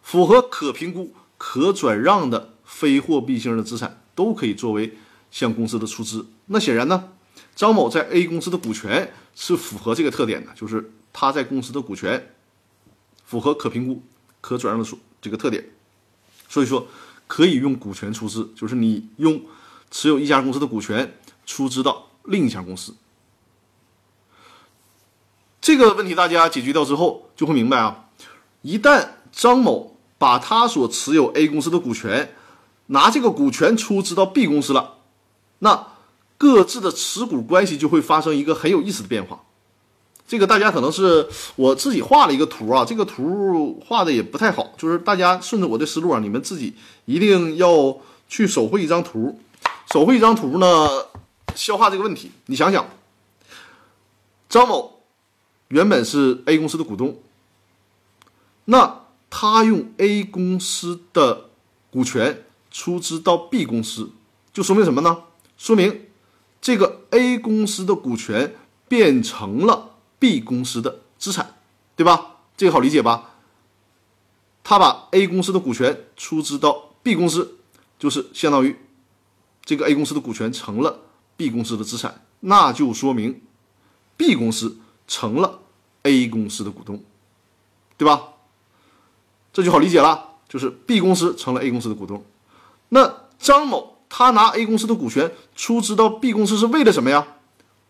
[0.02, 4.98] 符合可评估、可转让的非货币性的资产都可以作为
[5.30, 6.26] 向公司的出资。
[6.46, 7.10] 那显然呢，
[7.54, 12.34] 张某在 A 公司的股权是符合这个特点的，就是他在公司的股权
[13.26, 14.02] 符合可评估、
[14.48, 15.64] 可转让的这个特点，
[16.48, 16.88] 所以说
[17.28, 19.42] 可以用股权出资，就是你用。
[19.90, 22.94] 持有一家公司的股权出资到另一家公司，
[25.62, 28.10] 这个问题大家解决掉之后就会明白啊。
[28.64, 32.36] 一旦张某把他所持有 A 公司的股权
[32.88, 34.96] 拿这个股权出资到 B 公司了，
[35.60, 35.88] 那
[36.38, 39.46] 各自的持股关系就会发生一个很有意思的变化。
[40.28, 49.40] 这个大家可能是我自己画了一个图啊，这个图画的也不太好，就是大家顺着我的思路啊，你们自己一定要去手绘一张图。
[49.94, 50.90] 手绘一张图呢，
[51.56, 52.30] 消化这个问题。
[52.48, 52.86] 你想想，
[54.50, 55.00] 张某
[55.70, 57.20] 原本是 A 公司的股东，
[58.66, 61.46] 那他用 A 公司的
[61.90, 64.12] 股权出资到 B 公司，
[64.52, 65.24] 就说明什么呢？
[65.58, 66.02] 说明
[66.60, 68.56] 这个 A 公司的股权
[68.90, 71.56] 变成了 B 公司的资产，
[71.96, 72.38] 对吧？
[72.56, 73.36] 这个好理解吧？
[74.64, 77.58] 他把 A 公司的股权出资到 B 公司，
[77.98, 78.76] 就是相当于。
[79.64, 81.02] 这个 A 公司的股权成了
[81.36, 83.42] B 公司的资产，那就说明
[84.16, 84.78] B 公司
[85.08, 85.60] 成了
[86.04, 87.04] A 公司的股东，
[87.98, 88.30] 对吧？
[89.52, 92.24] 这就好理解了，就是 B 公司成了 A 公司的股东。
[92.90, 97.28] 那张某他拿 A 公司的股权出资到 B 公司是为了什么呀？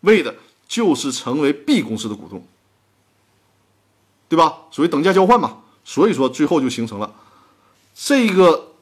[0.00, 0.34] 为的
[0.68, 2.46] 就是成为 B 公司的股东，
[4.28, 4.58] 对吧？
[4.70, 5.62] 属于等价交换嘛。
[5.84, 7.12] 所以说最后就形成了
[7.94, 8.74] 这个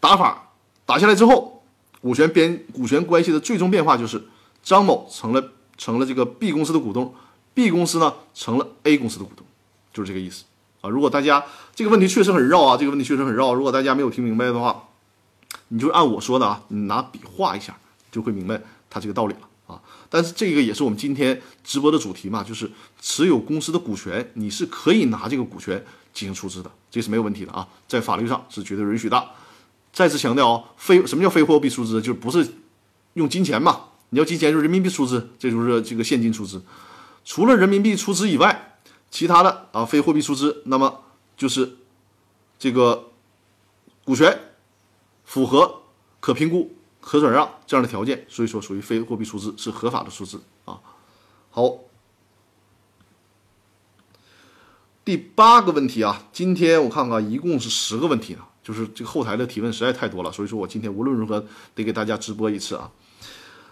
[0.00, 0.50] 打法，
[0.84, 1.54] 打下来之后。
[2.02, 4.22] 股权边股权关系的最终变化就是
[4.62, 7.12] 张某成了成了这个 B 公司的股东
[7.52, 9.44] ，B 公司呢成了 A 公司的股东，
[9.92, 10.44] 就是这个意思
[10.82, 10.90] 啊。
[10.90, 13.52] 如果大家这个问题确实很绕啊，这个问题确实很绕。
[13.54, 14.84] 如果大家没有听明白的话，
[15.68, 17.76] 你就按我说的啊，你拿笔画一下，
[18.12, 19.40] 就会明白他这个道理了。
[20.08, 29.28] 但是这个也是我们今天直播的主题嘛，就是持有公司的股权，你是可以拿这个股权进行出资的，这是没有问题的啊，在法律上是绝对允许的。
[29.92, 32.46] 再次强调啊，非什么叫非货币出资，就是不是
[33.14, 36.62] 用金钱嘛，你要金钱就是人民币出资，这就是这个现金出资。
[37.24, 38.78] 除了人民币出资以外，
[39.10, 41.02] 其他的啊非货币出资，那么
[41.36, 41.78] 就是
[42.58, 43.10] 这个
[44.04, 44.38] 股权
[45.24, 45.82] 符合
[46.20, 46.75] 可评估、
[47.06, 50.80] 可转让这样的条件，所以说属于非货币出资，是合法的出资啊。
[51.50, 51.72] 好，
[55.04, 62.90] 第八个问题啊，今天我看看一共是十个问题呢，就是这个后台的提问实在太多了，所以说我今天无论如何得给大家直播一次啊。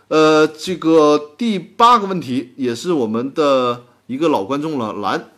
[0.07, 5.33] 呃，这个第八个问题也是我们的一个老观众了，蓝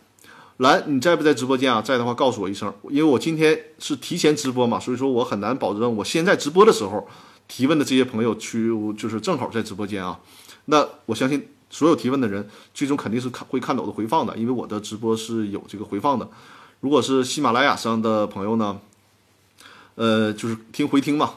[0.57, 1.81] 蓝，你在不在直播间啊？
[1.81, 7.07] 在的话告诉我一声，因为我今天是提前直播嘛，所以说我很难保证我现在直播的时候
[7.47, 10.19] 提问的这些朋友去就是正好在直播间啊。
[10.65, 16.29] 那我相信所有提问的人最终肯定是看会看到我的回放的，因为我的直播是有这个回放的。
[16.81, 18.79] 如果是喜马拉雅上的朋友呢，
[19.95, 21.35] 呃，就是听回听嘛。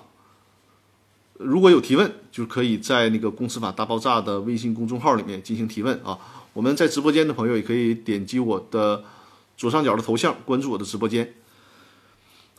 [1.34, 6.18] 如果有提问，就可以在那个《公司法大爆炸》的微信公众号里面进行提问啊。
[6.52, 9.04] 我们在直播间的朋友也可以点击我的
[9.56, 11.32] 左上角的头像，关注我的直播间。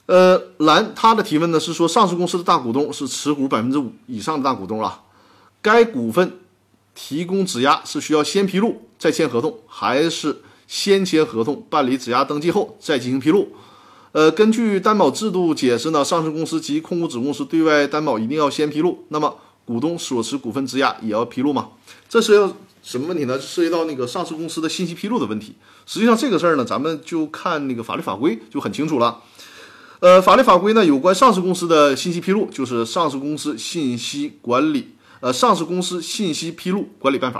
[0.07, 5.03] 呃，蓝他的提问呢是说，上市公司的大股东是持股百分之五以上的大股东啊，
[5.61, 6.39] 该股份
[6.93, 13.47] 提供质押是需要先披露再签合同，还是先签合同办理质押登记后再进行披露？
[14.11, 19.05] 呃，根据担保制度解释呢，上市公司及控股子公司对外担保一定要先披露。
[19.07, 21.69] 那么，股东所持股份质押也要披露吗？
[22.09, 23.39] 这是要什么问题呢？
[23.39, 25.55] 涉及到那个上市公司的信息披露的问题。
[25.85, 29.21] 实际上，这个事儿呢，咱们就看那个法律法规就很清楚了。
[30.01, 37.39] 呃，法律法规呢，有关上市公司的信息披露，就是《上市公司信息管理呃上市公司信息披露管理办法》。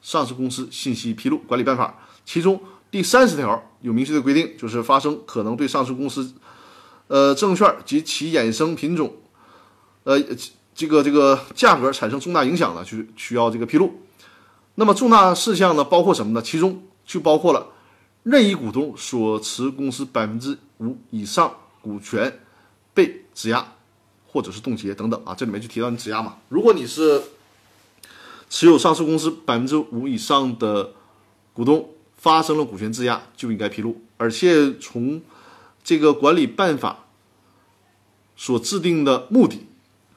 [0.00, 2.58] 上市公司信息披露管理办法，其中。
[2.90, 6.32] 第三十条有明确的规定，就是发生可能对上市公司，
[7.06, 9.14] 呃，证券及其衍生品种，
[10.04, 10.18] 呃，
[10.74, 13.92] 这个这个价格产生重大影响的，就需要这个披露。
[14.76, 16.40] 那么重大事项呢，包括什么呢？
[16.40, 17.66] 其中就包括了
[18.22, 22.40] 任意股东所持公司百分之五以上股权
[22.94, 23.74] 被质押
[24.26, 25.34] 或者是冻结等等啊。
[25.34, 26.38] 这里面就提到你质押嘛。
[26.48, 27.22] 如果你是
[28.48, 30.92] 持有上市公司百分之五以上的
[31.52, 31.90] 股东。
[32.20, 35.22] 发生了股权质押就应该披露，而且从
[35.82, 37.06] 这个管理办法
[38.36, 39.66] 所制定的目的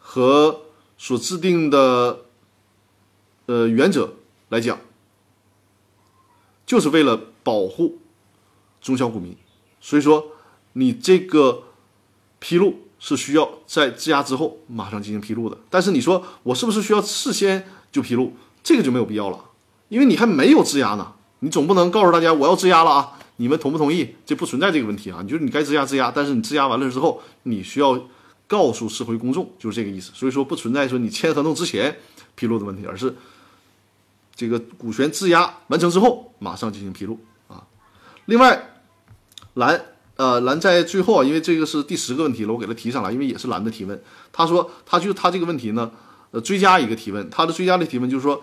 [0.02, 0.64] 和
[0.98, 2.26] 所制定的
[3.46, 4.16] 呃原则
[4.50, 4.82] 来讲，
[6.66, 8.00] 就是为了保护
[8.82, 9.38] 中小股民，
[9.80, 10.33] 所以说
[10.74, 11.64] 你这个
[12.40, 15.58] 披露是需要在质押之后马上进行披露的。
[15.70, 18.34] 但是你说我是不是需要事先就披露？
[18.64, 19.40] 这个就没有必要了，
[19.90, 21.14] 因为你还没有质押呢。
[21.40, 23.20] 你总不能告诉大家我要质押了啊？
[23.36, 24.16] 你们同不同意？
[24.26, 25.20] 这不存在这个问题啊！
[25.22, 28.08] 你就是你该质押质押，但是你质押完了之后，你需要
[28.48, 30.12] 告诉社会公众，就是这个意思。
[30.14, 31.98] 所以说不存在说你签合同之前
[32.36, 33.14] 披露的问题，而是
[34.34, 37.68] 这个股权质押完成之后马上进行披露啊。
[38.26, 38.70] 另外，
[39.56, 39.84] 蓝
[40.16, 44.02] 呃蓝在最后啊，因为这个是第十个问题了，我给他提上来，因为也是蓝的提问。
[44.32, 45.92] 他说他就他这个问题呢，
[46.32, 48.42] 呃追加一个提问，他的追加的提问就是说。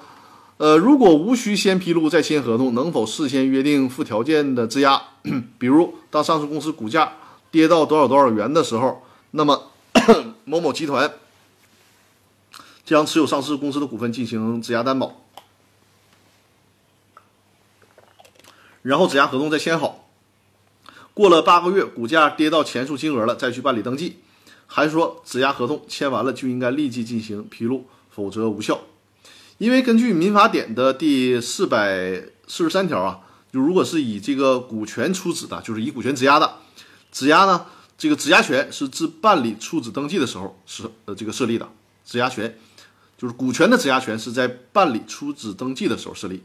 [0.60, 5.02] 呃，如果无需先披露再签合同，能否事先约定附条件的质押？
[5.58, 7.14] 比如，当上市公司股价
[7.50, 9.70] 跌到多少多少元的时候，那么
[10.44, 11.14] 某某集团
[12.84, 15.22] 将持有上市公司的股份进行质押担保，
[18.82, 20.09] 然后质押合同再签好。
[21.20, 24.16] 过了八个月，股价跌到前述金额了，再去办理登记，
[24.66, 28.80] 还说质押合同签完了就应该立即进行披露，否则无效？
[29.58, 33.20] 因为根据民法典的第四百四十三条啊，
[33.52, 36.54] 就如果是以这个股权出资的，就是以股权质押的，
[37.12, 37.66] 质押呢，
[37.98, 41.68] 这个质押权是自办理出资登记的时候是呃这个设立的，
[42.06, 42.56] 质押权。
[43.18, 46.42] 就是股权的质押权是在办理出资登记的时候设立，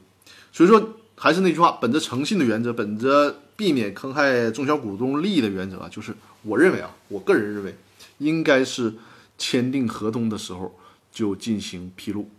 [0.52, 7.76] 所以说还是那句话，本着诚信的原则，本着避免坑害中小股东利益的原则啊，就是我认为啊，我个人认为
[8.18, 8.94] 应该是
[9.38, 10.78] 签订合同的时候
[11.12, 12.30] 就进行披露。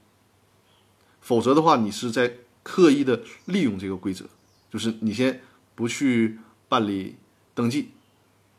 [1.20, 4.26] 否则的话，你是在刻意的利用这个规则，
[4.70, 5.40] 就是你先
[5.74, 6.38] 不去
[6.68, 7.16] 办理
[7.54, 7.88] 登记，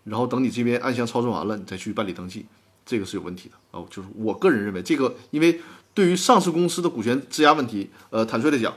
[0.03, 2.45] 然后等你这边暗箱操作完了，你再去办理登记，
[2.85, 3.87] 这个是有问题的哦。
[3.89, 5.61] 就是我个人认为，这个因为
[5.93, 8.73] 对于上市公司的股权质押问题，呃，坦率的讲，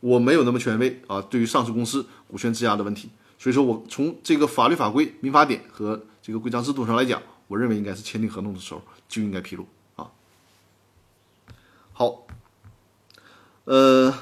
[0.00, 1.20] 我没有那么权威啊。
[1.20, 3.10] 对于上市公司股权质押的问题，
[3.44, 9.66] 所以说我从这个法律法规、民法典和这个规章制度上来讲，我认为应该是签订合同的时候就应该披露
[9.96, 10.10] 啊。
[11.92, 12.26] 好。
[13.64, 14.14] 呃，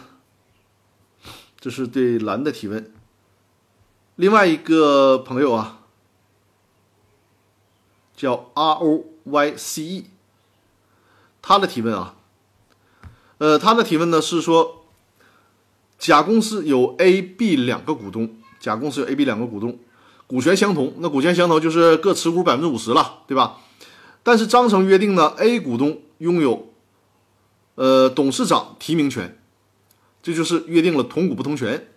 [1.60, 2.92] 这是对蓝的提问。
[4.16, 5.82] 另外一个朋友啊，
[8.16, 10.10] 叫 R O Y C E，
[11.40, 12.16] 他的提问啊，
[13.38, 14.84] 呃，他的提问呢是说，
[15.96, 19.76] 甲公司有 A、B 两个股东，甲公司有 A、B 两个股东，
[20.28, 23.58] 股权相同，那股权相同就是各持股百分之五十了，对吧？
[24.22, 26.68] 但是章程约定呢，A 股东拥有，
[27.74, 29.36] 呃，董事长提名权，
[30.22, 31.88] 这就是约定了同股不同权。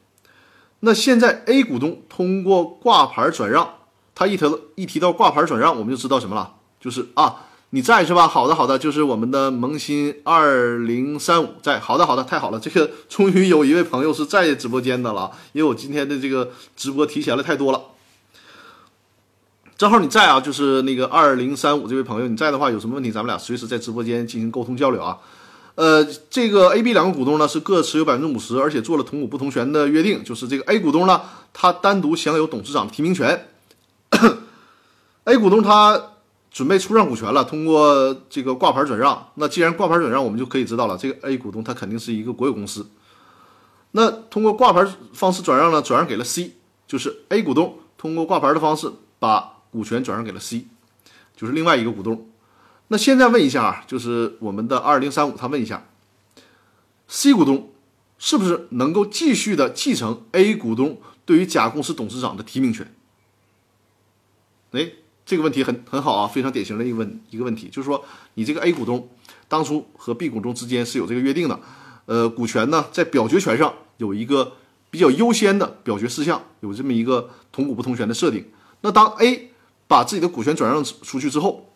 [0.79, 3.75] 那现在 A 股东通过挂牌转让，
[4.15, 7.45] 他一提一提到挂牌转让，我们就知道什么了，就是啊，
[7.75, 8.25] 你在是吧？
[8.25, 17.81] 好的好的，就是我们的萌新二零三五在，好的好的，太好了，这个终于有一位朋友是在直播间的了，因为我今天的这个直播提前了太多了。
[19.77, 25.17] 正好你在啊，就是那个二零三五这位朋友，你在的话有什么问题，咱们俩随时在直播间进行沟通交流啊。
[25.75, 31.19] 呃，这个 A、B 两个股东呢是各持有百分之五十，而且做了同股不同权的约定，就是这个 A 股东呢，
[31.51, 33.49] 他单独享有董事长提名权。
[35.25, 36.01] A 股东他
[36.55, 39.31] 准备出让股权了，通过这个挂牌转让。
[39.33, 42.87] 那既然挂牌转让，我们就可以知道了，这个 A 股东他肯定是一个国有公司。
[43.91, 46.53] 那通过挂牌方式转让呢，转让给了 C，
[46.87, 48.89] 就是 A 股东通过挂牌的方式
[49.19, 49.53] 把。
[49.71, 50.67] 股权转让给了 C，
[51.35, 52.29] 就是另外一个股东。
[52.87, 55.89] 那现在问一下啊，就是我们的二零三五，他问一下
[57.09, 57.73] ，C 股东
[58.17, 62.95] 是不是能够继续的继承 A 股东对于甲公司董事长的提名权？
[64.71, 64.91] 哎，
[65.25, 68.05] 这个问题很很好啊，非常典型的一个问一个问题，就是说
[68.35, 69.09] 你这个 A 股东
[69.47, 71.59] 当初和 B 股东之间是有这个约定的，
[72.05, 74.53] 呃，股权呢在表决权上有一个
[74.91, 78.45] 比较优先的表决事项，有这么一个同股不同权的设定。
[78.81, 79.51] 那当 A
[79.87, 81.73] 把自己的股权转让出去之后，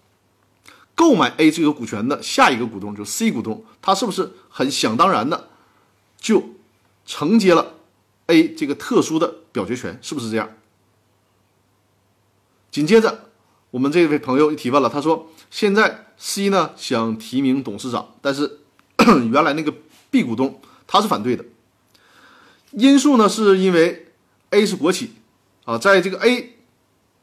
[0.93, 5.49] 购买 A 这个股权的下一个股东就是 C 股东，他是不是很想当然的
[6.19, 6.43] 就
[7.05, 7.73] 承接了
[8.27, 9.97] A 这个特殊的表决权？
[10.03, 10.49] 是不是这样？
[12.69, 13.28] 紧接着，
[13.71, 18.59] 我们这位朋友又提问了，他说：“现在 C 呢想提名董事长，但是
[19.31, 19.73] 原来那个
[20.09, 21.45] B 股东他是反对的，
[22.71, 24.07] 因素呢是因为
[24.49, 25.13] A 是国企
[25.65, 26.55] 啊，在这个 A。”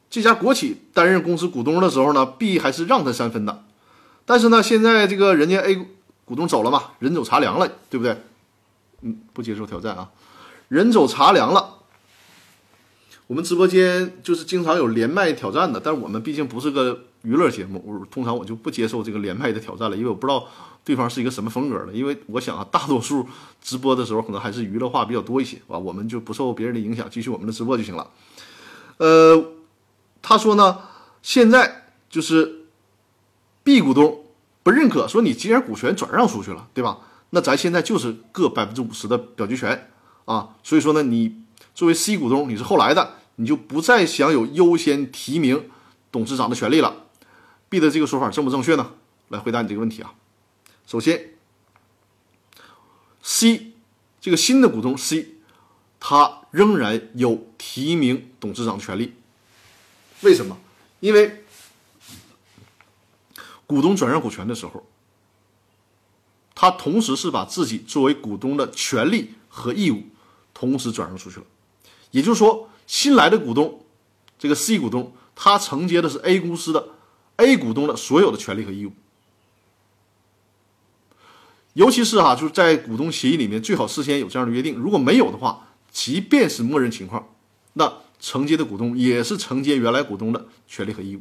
[0.09, 3.65] 这家国企担任公司股东的时候呢，B 还是让他三分的，
[4.25, 5.75] 但是呢，现在这个人家 A
[6.25, 8.17] 股东走了嘛，人走茶凉了，对不对？
[9.03, 10.11] 嗯，不接受挑战啊，
[10.69, 11.76] 人走茶凉了。
[13.27, 20.47] 我们直播间就是经常有连麦挑战的，但是我们毕竟不是个娱乐节目，我通常我就不接受这个连麦的挑战了，因为我不知道
[20.85, 21.93] 对方是一个什么风格的。
[21.93, 23.27] 因为我想啊，大多数
[23.61, 28.11] 直播的时候可能还是娱乐化比较多一些，啊，我们就不受别人的影响，继续我们的直播就行了。
[28.99, 29.53] 呃。
[30.29, 30.79] 他说呢，
[31.23, 32.67] 现在就是
[33.63, 34.25] B 股东
[34.65, 36.99] 不认可，说你既然股权转让出去了，对吧？
[37.31, 39.89] 那咱现在就是各百分之五十的表决权
[40.25, 41.43] 啊，所以说呢，你
[41.77, 45.69] 作为 C 股东，你是后来的，你就不再享有优先提名
[46.11, 47.05] 董事长的权利了。
[47.69, 48.95] B 的这个说法正不正确呢？
[49.29, 50.15] 来回答你这个问题啊。
[50.87, 51.35] 首先
[53.23, 53.73] ，C
[54.23, 55.35] 这个新的股东 C，
[56.01, 59.13] 他仍然有提名董事长的权利。
[60.23, 60.57] 为什么？
[61.01, 61.45] 因为
[63.67, 64.87] 股东转让股权的时候，
[66.55, 70.05] 他同时是把自己作为股东的权利和义务
[70.55, 71.45] 同时转让出去了。
[72.11, 73.81] 也就是说，新来的股东，
[74.39, 76.89] 这个 C 股东，他承接的是 A 公司的
[77.37, 78.93] A 股东的所有的权利和义务。
[81.75, 84.77] 尤其是哈，就是在股东协议里面，最好事先有这样的约定。
[84.77, 87.29] 如果没有的话，即便是默认情况，
[87.75, 87.93] 那。
[88.19, 91.21] 承接的股东也是承接原来股东的权利和义务，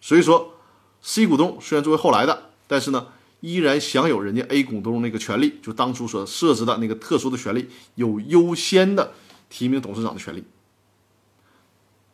[0.00, 0.54] 所以说
[1.02, 3.08] ，C 股东虽然作为后来的，但是呢，
[3.40, 9.12] 依然享有人家 A 股东那个权利，就当初所设置的那个特殊的权利，有优先的
[9.52, 10.42] 提名董事长的权利。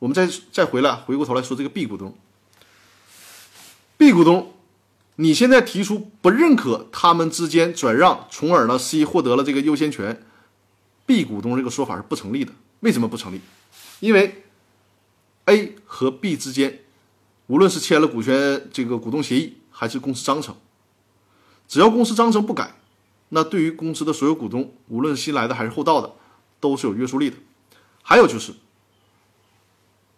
[0.01, 2.13] 我们再再回来，回过头来说这个 B 股东
[3.97, 4.55] ，B 股东，
[5.15, 10.25] 你现在提出不认可他们之间转让，从而呢 C 获得了这个优先权
[11.07, 12.53] ，B 股东这个说法是不成立的。
[12.81, 13.41] 为什么不成立？
[14.01, 14.43] 因为
[15.45, 16.81] A 和 B 之间，
[17.47, 20.57] 无论是签了股权这个股东协议，还是公司章程，
[21.69, 22.75] 只要公司章程不改，
[23.29, 26.13] 那对于公司的所有股东，无论是新来的还是后到的，
[26.61, 27.37] 都是有约束力的。
[28.03, 28.53] 还有就是，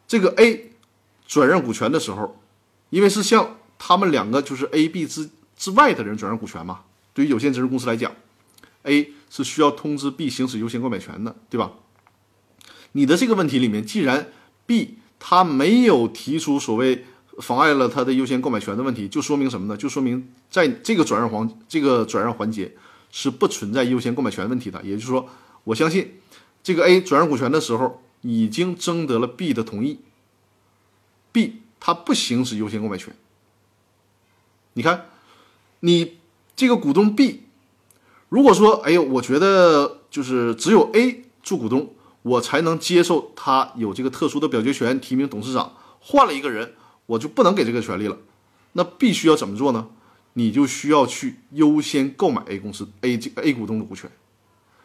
[0.07, 0.73] 这个 A
[1.27, 2.41] 转让股权的时候，
[2.91, 6.81] 因为是向他们两个就是 A、B 之之外的人转让股权嘛，
[7.13, 8.13] 对于有限责任公司来讲
[8.85, 11.73] ，A 是需要通知 B 行使优先购买权的，对吧？
[12.93, 14.33] 你的这个问题里面，既然
[14.67, 17.05] B 他没有提出所谓
[17.39, 19.77] 妨碍了他的优先购买权的问题，就说明什么呢？
[19.77, 22.75] 就说明在这个转让环这个转让环节，
[23.11, 24.83] 是不存在优先购买权问题的。
[24.83, 25.29] 也就是说，
[25.65, 26.21] 我相信
[26.63, 30.01] 这个 A 转让股权的时候已经征得了 B 的同意
[31.33, 33.15] ，B 他不行使优先购买权。
[34.75, 35.07] 你看，
[35.81, 36.19] 你
[36.55, 37.45] 这个股东 B，
[38.29, 46.75] 如果说，哎呦，我觉得就是只有 A 做股东，我才能接受他有这个特殊的表决权，提名董事长，换了一个人，
[47.07, 48.19] 我就不能给这个权利了。
[48.73, 49.89] 那必须要怎么做呢？
[50.35, 54.09] 你就需要去优先购买 A 公司 A 这 A 股东的股权，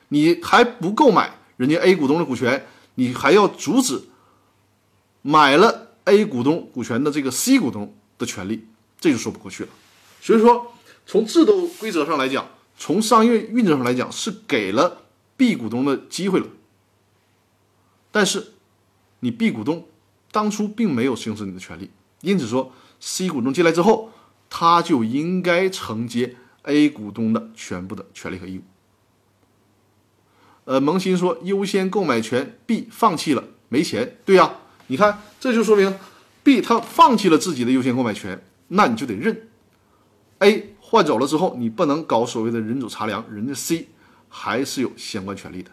[0.08, 4.04] 你还不购买人家 A 股东的股权，你还要阻止
[5.22, 8.66] 买了 A 股东股权的这个 C 股东的权利，
[9.00, 9.70] 这就说不过去了。
[10.22, 10.74] 所以说，
[11.06, 12.48] 从制度规则上来讲，
[12.78, 15.04] 从商业运作上来讲，是给了
[15.38, 16.48] B 股东的机会了。
[18.12, 18.54] 但是，
[19.22, 19.88] 你 B 股东
[20.32, 21.90] 当初并没有行使你的权利，
[22.22, 24.12] 因此说 C 股东进来之后。
[24.48, 28.62] 他就应该承接 A 股东的全部的权利和义务。
[30.66, 34.18] 呃，萌新说优先购买权 B 放弃了，没钱。
[34.26, 34.52] 对呀，
[34.88, 35.96] 你看这就说明
[36.44, 39.48] B 他放弃了自己的优先购买权，那你就得认。
[40.40, 43.88] A 换走了之后，你不能搞所谓的人走茶凉，人家 C
[44.28, 45.72] 还是有相关权利的。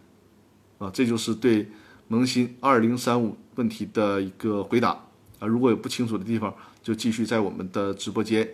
[0.78, 1.68] 啊，这就是对
[2.08, 4.90] 萌新二零三五问题的一个回答。
[5.38, 8.48] 啊，如果有不清楚的地方，就继续在我们的直播间。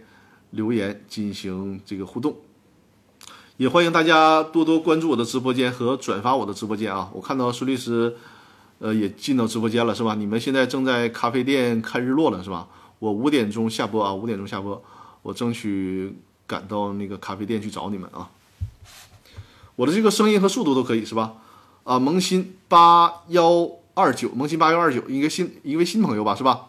[0.53, 2.34] 留言进行这个互动，
[3.59, 7.11] 也欢迎大家多多关注我的直播间和转发我的直播间啊！
[7.12, 8.16] 我看到孙律师，
[8.78, 10.14] 呃，也进到直播间了，是吧？
[10.14, 12.68] 你们现在正在咖啡店看日落了，是吧？
[13.00, 14.80] 我五点钟下播啊，五点钟下播，
[15.22, 18.30] 我争取赶到那个咖啡店去找你们啊！
[19.74, 21.34] 我的这个声音和速度都可以是吧？
[21.82, 26.66] 啊，萌新八幺二九，萌新八幺二九，一个新一位新朋友吧，是吧？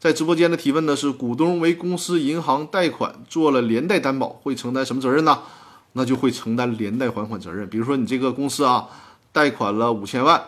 [0.00, 5.40] 在直播间的提问呢是：股东为公司银行贷款做了连带担保，会承担什么责任呢？
[5.92, 7.68] 那就会承担连带还款责任。
[7.68, 8.88] 比如说你这个公司啊，
[9.32, 10.42] 贷款了五千万，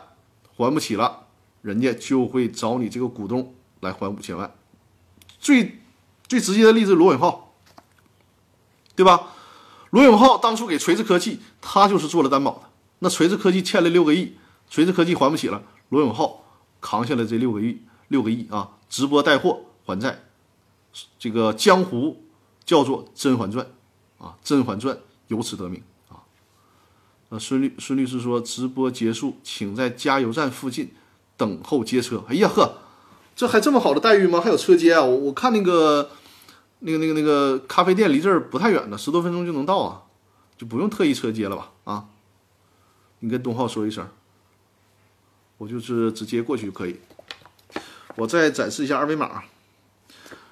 [0.57, 1.27] 还不起了，
[1.63, 4.55] 人家就会找你这个股东来还五千万。
[5.39, 5.81] 最
[6.27, 7.55] 最直接的例子，罗永浩，
[8.95, 9.29] 对吧？
[9.91, 12.63] 罗永浩当初给锤子科技，他就是做了担保的。
[13.01, 14.37] 那锤子科技欠了六个亿，
[14.69, 16.45] 锤子科技还不起了，罗永浩
[16.81, 18.71] 扛下了这六个亿，六个亿啊。
[18.89, 20.21] 直播带货还债，
[21.19, 22.25] 这个江湖
[22.65, 23.67] 叫做《甄嬛传》
[24.25, 24.97] 啊，《甄嬛传》
[25.29, 26.23] 由此得名啊。
[27.31, 30.95] 呃，孙律孙律师说，直播结束，请在加油站附近
[31.37, 32.25] 等候接车。
[32.29, 32.79] 哎呀呵，
[33.35, 34.41] 这还这么好的待遇吗？
[34.41, 35.03] 还有车接啊？
[35.03, 36.11] 我我看那个
[36.81, 40.03] 那个那个那个咖啡店离这儿不太远呢，十多分钟就能到啊，
[40.57, 41.73] 就不用特意车接了吧？
[41.85, 42.07] 啊，
[43.21, 44.07] 你跟东浩说一声，
[45.59, 47.01] 我就是直接过去就可以。
[48.17, 49.43] 我再展示一下二维码。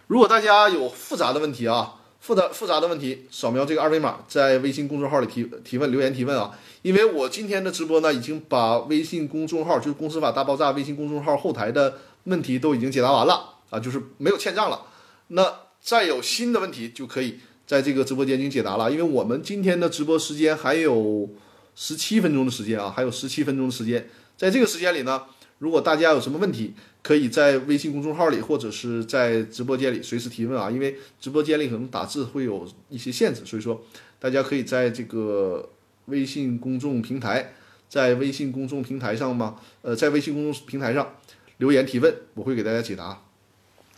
[0.09, 6.57] 如果大家有复杂的问题啊，复杂复杂的问题，扫描这个二维码，在微信公众号里提提问留言提问啊。
[6.83, 14.83] 因为我今天的直播呢，已经把微信公众号就是“公司法大爆炸”微信公众号后台的问题都已经解答完了啊，就是没有欠账了。
[15.29, 18.89] 那再有新的问题，就可以在这个直播间进行解答了。
[18.89, 21.29] 因为我们今天的直播时间还有
[21.75, 25.23] 十七分钟的时间啊，还有十七分钟的时间，在这个时间里呢。
[25.63, 30.69] 如果大家有什么问题，可以在微信公众号里或者是在直播间里随时提问啊。
[30.69, 33.81] 因为直播间里可能打字会有一些限制，所以说
[34.19, 35.71] 大家可以在这个
[36.07, 37.53] 微信公众平台，
[37.89, 41.15] 在微信公众平台上嘛，呃，在微信公众平台上
[41.59, 43.23] 留言提问，我会给大家解答。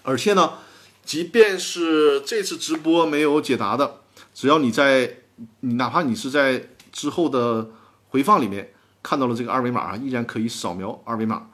[0.03, 0.59] 而且呢，
[1.03, 4.01] 即便是这次直播没有解答的，
[4.35, 5.21] 只要你在
[5.61, 7.71] 你哪怕你是在之后的
[8.11, 11.49] 回放里面看到了这个二维码啊，依然可以扫描二维码。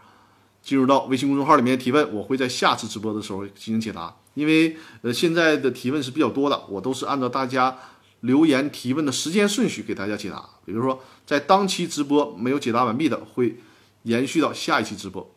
[0.70, 4.14] 进入到微信公众号里面提问，我会在下次直播的时候进行解答。
[4.34, 7.76] 因为呃现在的提问是比较多的，我都是按照大家
[8.20, 10.48] 留言提问的时间顺序给大家解答。
[10.64, 13.56] 比如说在当期直播没有解答完毕的，会
[14.04, 15.28] 延续到下一期直播。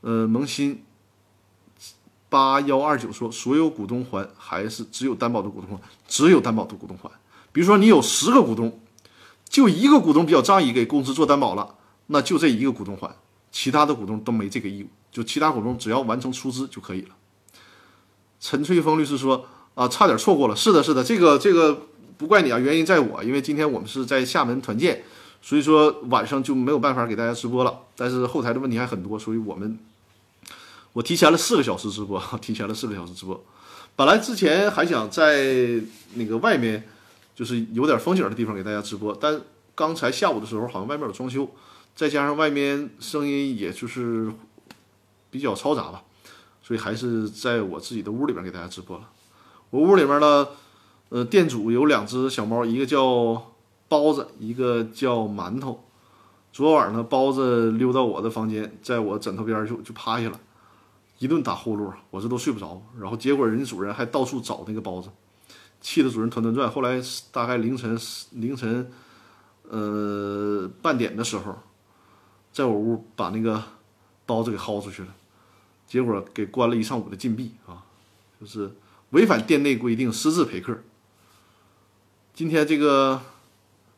[0.00, 0.82] 呃，萌新
[2.28, 5.84] 八幺二九说，所有股东还还是只有担保的股东还？
[6.08, 7.08] 只有担保的股东还。
[7.52, 8.80] 比如说你有十个股东，
[9.48, 11.76] 就一个股东比较仗义，给公司做担保了，
[12.08, 13.14] 那就这一个股东还。
[13.52, 17.10] 其他的股东都没这个义务，就其他股东只要完成出资就可以了。
[18.40, 19.46] 陈翠峰律师说
[19.76, 20.56] ：“啊，差点错过了。
[20.56, 21.86] 是的，是的，这个这个
[22.16, 25.04] 不怪你啊，原因在我，因为今天我们是在厦门团建，
[25.42, 27.78] 所以说晚上就没有办法给大家直播了。
[27.94, 29.78] 但是后台的问题还很多，所以我们
[30.94, 33.44] 我提前了四个小时直播， 提前了四个小时直播。
[33.94, 35.78] 本来之前还想在
[36.14, 36.82] 那个外面，
[37.36, 39.40] 就是有点风景的地方给大家直播，但
[39.74, 41.46] 刚才下午的时候好像外面有装修。”
[41.94, 44.32] 再加上外面声音也就是
[45.30, 46.02] 比较嘈杂吧，
[46.62, 49.08] 所以还是在我自己的屋里边给大家直播了。
[49.70, 50.48] 我屋里面呢，
[51.10, 53.52] 呃，店主有两只小猫，一个叫
[53.88, 55.84] 包子，一个叫馒头。
[56.52, 60.38] 昨晚呢，包子溜到我的房间，在我枕头边就就趴下了，
[61.18, 62.82] 一顿打呼噜，我这都睡不着。
[63.00, 65.08] 然后结果人家主人还到处找那个包子，
[65.80, 66.70] 气得主人团团转。
[66.70, 67.98] 后来大概凌晨
[68.32, 68.90] 凌晨，
[69.70, 71.56] 呃半点的时候，
[72.52, 73.62] 在我屋把那个
[74.26, 75.08] 包子给薅出去了，
[75.86, 77.82] 结果给关了一上午的禁闭啊，
[78.40, 78.70] 就是
[79.10, 80.78] 违反店内规定，私自陪客。
[82.34, 83.20] 今天这个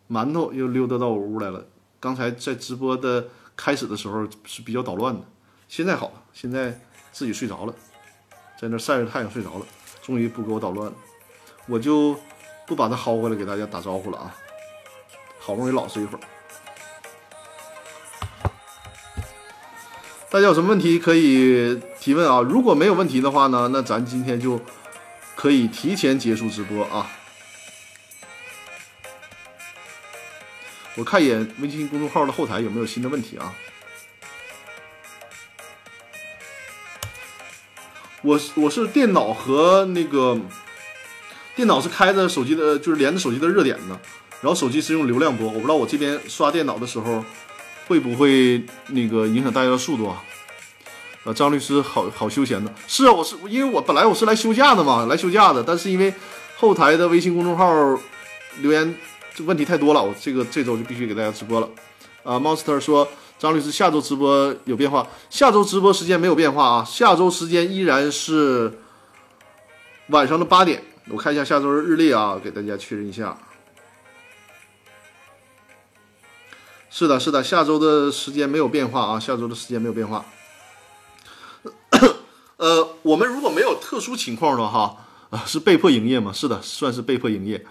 [0.09, 1.67] 馒头又溜达到我屋来了。
[2.01, 5.23] 刚才在直播的开始的时候是比较捣乱的，
[5.69, 6.81] 现在好了，现在
[7.13, 7.75] 自己睡着了，
[8.61, 9.67] 在那晒着太阳睡着了，
[10.03, 10.97] 终于不给我捣乱了，
[11.67, 12.15] 我就
[12.67, 14.37] 不把它薅过来给大家打招呼了啊！
[15.41, 16.21] 好不容易老实一会儿，
[20.35, 22.41] 大家有什么问题可以提问啊？
[22.41, 24.61] 如果没有问题的话呢，那咱今天就
[25.37, 27.09] 可以提前结束直播啊。
[30.97, 33.55] 我看一眼微信公众号的后台有没有新的问题啊？
[38.23, 40.37] 我我是电脑和那个
[41.55, 44.01] 电脑是开着手机的，就是连着手机的热点的，
[44.41, 47.25] 然后手机是用流量播，我不知道我这边刷电脑的时候
[47.87, 50.23] 会不会那个影响大家的速度啊？
[51.25, 56.13] 呃，张律师好好休闲的，是啊，我是因为我本来我是来休假的嘛，来休假的，但是因为
[56.57, 57.99] 后台的微信公众号
[58.61, 58.95] 留言。
[59.37, 61.69] 这问题太多了，我这个这周就必须给大家直播了。
[62.23, 68.73] 啊，Monster 说张律师下周直播有变化，下周直播时间没有变化啊，下周时间依然是
[70.11, 70.85] 晚上的八点。
[71.09, 73.37] 我看一下下周日历啊，给大家确认一下。
[76.97, 80.25] 是的，是的，下周的时间没有变化啊，下周的时间没有变化。
[82.57, 86.33] 呃，我们如果没有特殊情况的话，啊，是被迫营业吗？
[86.33, 87.67] 是的，算是被迫营业。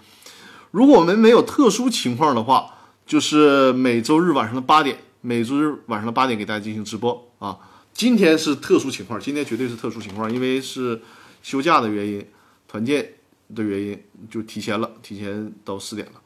[0.72, 2.74] 如果我们没有特殊情况的话，
[3.06, 7.58] 就是每周日晚上的八点，每周日晚上的八点给大家进行直播啊。
[7.94, 11.00] 今天是特殊情况，今天绝对是特殊情况，因为是
[11.42, 12.28] 休假的原因，
[12.68, 13.14] 团建
[13.54, 16.20] 的原因，就提前了，提前到四点了。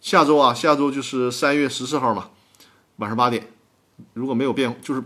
[0.00, 2.30] 下周啊，下周就是三月十四号嘛，
[2.96, 3.48] 晚上八点。
[4.14, 5.02] 如果没有变，就是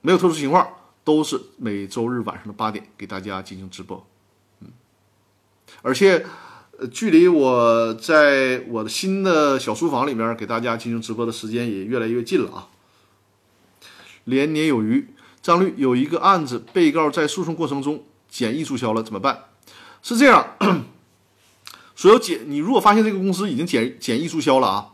[0.00, 0.68] 没有特殊情况，
[1.04, 4.06] 都是每周日晚上的八点给大家进行直播。
[4.60, 4.68] 嗯，
[5.82, 6.26] 而且。
[6.76, 12.66] 呃，距离我在我的新的小书房里面给大家进行直播的时间也越来越近了啊。
[14.24, 19.44] 连年有余，张律有一个案子，被告在诉讼过程中简易注销了，怎么办？
[20.02, 20.56] 是这样，
[21.96, 24.88] 所有简，你如果发现这个公司已经简简易注销了啊，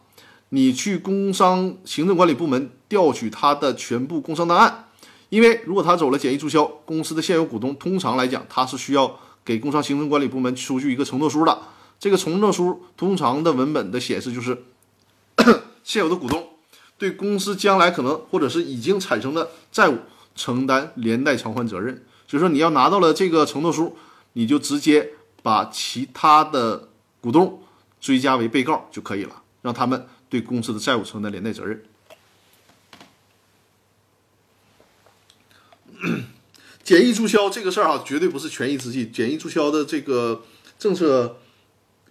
[0.50, 4.88] 你去工商行政管理部门调取他的全部工商档案，
[5.28, 9.18] 因为如果他走了简易注销，公司的现有股东通常来讲他是需要。
[9.42, 11.62] 给工商行政管理部门出具一个承诺书的，
[11.98, 14.64] 这个承诺书通常的文本的显示就是
[15.82, 16.46] 现有的股东
[16.98, 19.96] 对公司将来可能或者是已经产生的债务
[20.36, 22.04] 承担连带偿还责任。
[22.28, 23.96] 所以说你要拿到了这个承诺书，
[24.34, 26.89] 你就直接把其他的
[27.20, 27.62] 股东
[28.00, 31.84] 追加为被告就可以了，让他们对公司的债务承担连带责任。
[36.82, 39.06] 简易注销这个事儿啊，绝对不是权宜之计。
[39.06, 40.44] 简易注销的这个
[40.78, 41.36] 政策，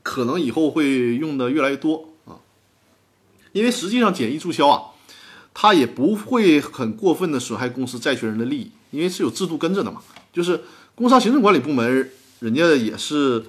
[0.03, 2.38] 可能以后会用的越来越多啊。
[3.51, 4.91] 因为实际上简易注销啊，
[5.53, 10.01] 它也不会很过分的损害公司债权人的利益，因为是有制度跟着的嘛。
[10.32, 10.62] 就是
[10.93, 13.43] 工商行政管理部门，人家也是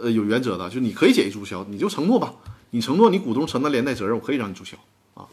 [0.00, 2.34] 呃有原则的，就你可以简易注销，你就承诺吧，
[2.70, 4.76] 你承诺你股东承担连带责任，我可以让你注销
[5.14, 5.28] 啊。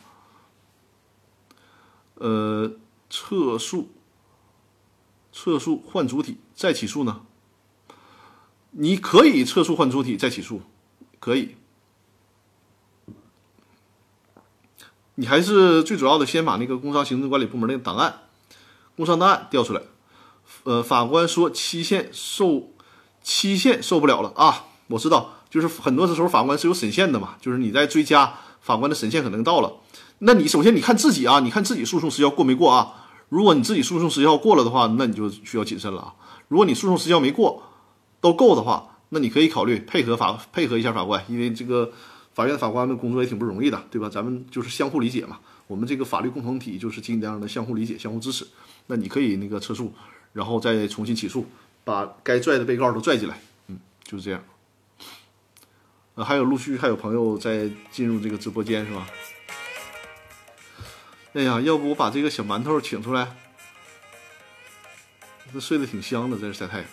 [2.16, 2.74] 呃，
[3.10, 3.90] 撤诉。
[5.34, 7.22] 撤诉换主体再起诉呢？
[8.72, 10.62] 你可以撤诉换主体再起诉，
[11.22, 11.56] 可以。
[15.16, 18.24] 你还是最主要的，先把那个工商行政管理部门那个档案、
[18.98, 19.82] 工商档案调出来。
[20.64, 22.71] 呃，法官说期限受
[23.24, 24.66] 期限受不了了啊！
[24.88, 29.78] 我知道，就是很多的时候法官是有审限的嘛，就是你在追加，法官的审限可能到了。
[30.20, 32.94] 那你首先你看自己啊，你看自己诉讼时效过没过啊？
[33.30, 36.14] 如果你自己诉讼时效过了的话，那你就需要谨慎了啊。
[36.48, 37.64] 如果你诉讼时效没过，
[38.20, 41.92] 都够的话，那你可以考虑配合法配合一下法官，因为这个
[42.34, 44.10] 法院法官的工作也挺不容易的，对吧？
[44.10, 45.40] 咱们就是相互理解嘛。
[45.68, 48.46] 我们这个法律共同体就是尽量的相互理解、相互支持。
[48.88, 49.94] 那你可以那个撤诉，
[50.34, 51.46] 然后再重新起诉，
[51.84, 53.40] 把该拽的被告都拽进来。
[53.68, 54.44] 嗯，就是这样。
[56.16, 59.08] 呃，还有陆续还有朋友在进入这个直播间是吧？
[61.34, 63.38] 哎呀，要不我把这个小馒头请出来，
[65.54, 66.88] 这睡得挺香的，在这晒太阳。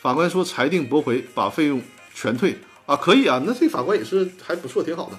[0.00, 1.82] 法官说裁定驳回，把费用
[2.14, 5.18] 全退啊，可以啊，那这法官也是还不错，挺好的。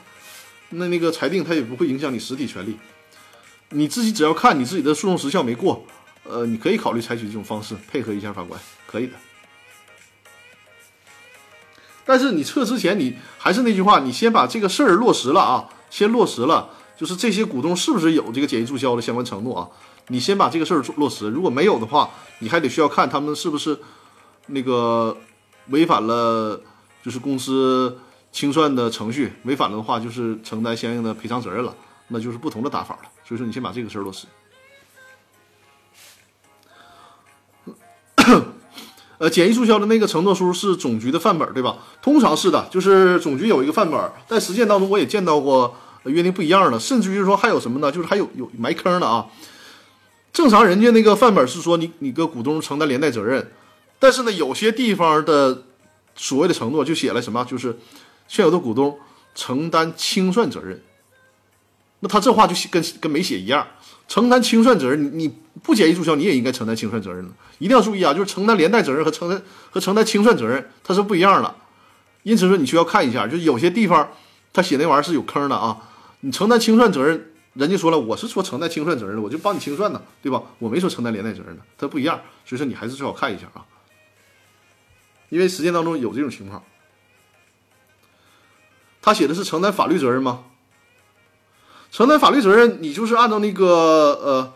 [0.69, 2.77] 那那个裁定他也不会影响你实体权利，
[3.71, 5.85] 你自己只要看你自己的诉讼时效没过，
[6.23, 9.13] 呃，你可以考虑采取这种方式配合一下法官，可以的。
[12.05, 19.67] 但是你撤之前，你还是那句话，你先把这个事儿落实了啊，先落实了，就是这些股东是不是有这个简易注销的相关承诺啊？
[20.07, 22.09] 你先把这个事儿落实，如果没有的话，
[22.39, 23.79] 你还得需要看他们是不是
[24.47, 25.17] 那个
[25.67, 26.61] 违反了，
[27.03, 27.97] 就是公司。
[28.33, 31.75] 清算的程序违反了的话，就是承担相应的赔偿责任了，
[32.07, 33.09] 那就是不同的打法了。
[33.25, 34.25] 所以说，你先把这个事儿落实。
[39.21, 41.77] 呃，简易注销的那个承诺书是总局的范本，对吧？
[42.01, 47.91] 通常是的，就是总局有一个范本，在实践当中我也见到过约定不一样的，甚至于说还有什么呢？
[47.91, 49.27] 就是还有有埋坑的啊。
[50.33, 53.51] 正常人家那个范本是说你你个股东承担连带责任，
[53.99, 55.65] 但是呢，有些地方的
[56.15, 57.77] 所谓的承诺就写了什么，就是。
[58.27, 58.97] 现有的股东
[59.35, 60.81] 承担清算责任，
[61.99, 63.67] 那他这话就跟跟没写一样。
[64.11, 65.33] 承担清算责任，你你
[65.63, 67.31] 不简易注销，你也应该承担清算责任的。
[67.59, 71.55] 一定要注意啊，就是承担连带责任和承担和承担清算责任，它是不一样的。
[72.23, 74.11] 因此说，你需要看一下，就有些地方
[74.51, 75.77] 他写那玩意儿是有坑的啊。
[76.19, 80.43] 你承担清算责任，人家说了，我是说承担清算责任的，我就帮你清算呢，对吧？
[80.59, 82.19] 我没说承担连带责任的，它不一样。
[82.45, 83.63] 所以说，你还是最好看一下啊，
[85.29, 86.61] 因为实践当中有这种情况。
[89.01, 90.43] 他写的是承担法律责任吗？
[91.91, 93.67] 承担法律责任，你就是按照那个
[94.23, 94.53] 呃，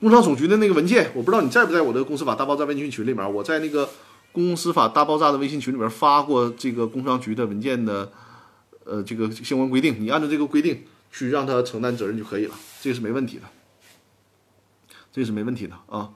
[0.00, 3.32] 工商总局的那个文件，我不知道你在不在我的公司法大爆炸微信群里面。
[3.32, 3.88] 我在那个
[4.32, 8.10] 公司法大爆炸的微信群里面发过这个工商局的文件的，
[8.84, 10.82] 呃，这个相关规定，你按照这个规定
[11.12, 13.44] 去让他承担责任就可以了，这个是没问题的，
[15.12, 16.10] 这个是没问题的啊。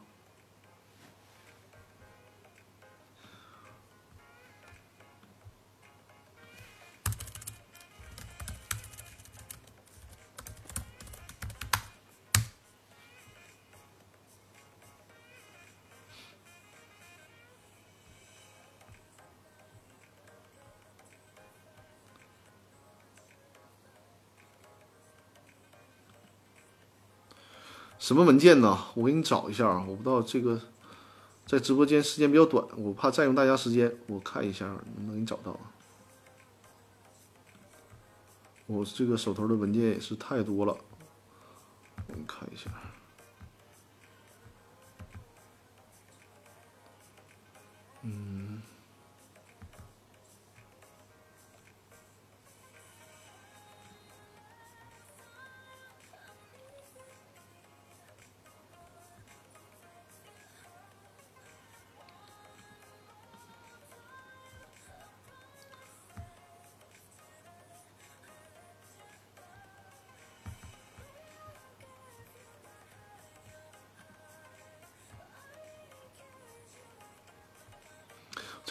[28.03, 28.77] 什么文件呢？
[28.95, 29.87] 我给你找一下啊！
[29.87, 30.61] 我不知道这个
[31.47, 35.71] 在直播间时间比较短，我怕占用大家时间，我看一下能不能给你找到啊。
[38.67, 40.77] 我这个手头的文件也是太多了，
[42.09, 42.69] 我给你看一下。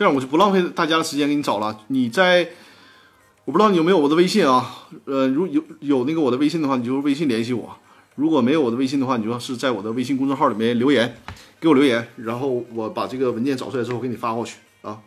[0.01, 1.79] 这样我就不浪费大家的时间给你找了。
[1.89, 2.49] 你在，
[3.45, 4.87] 我不知道你有没有我的微信啊？
[5.05, 7.69] 呃，如有有那个我的微信的话，你就微信联系我；
[8.15, 11.15] 如果没有我的微信的话，你就是在我的微信公众号里面留言，
[11.59, 14.99] 给我留言，然后我把这个文件找出来之后给你发过去啊。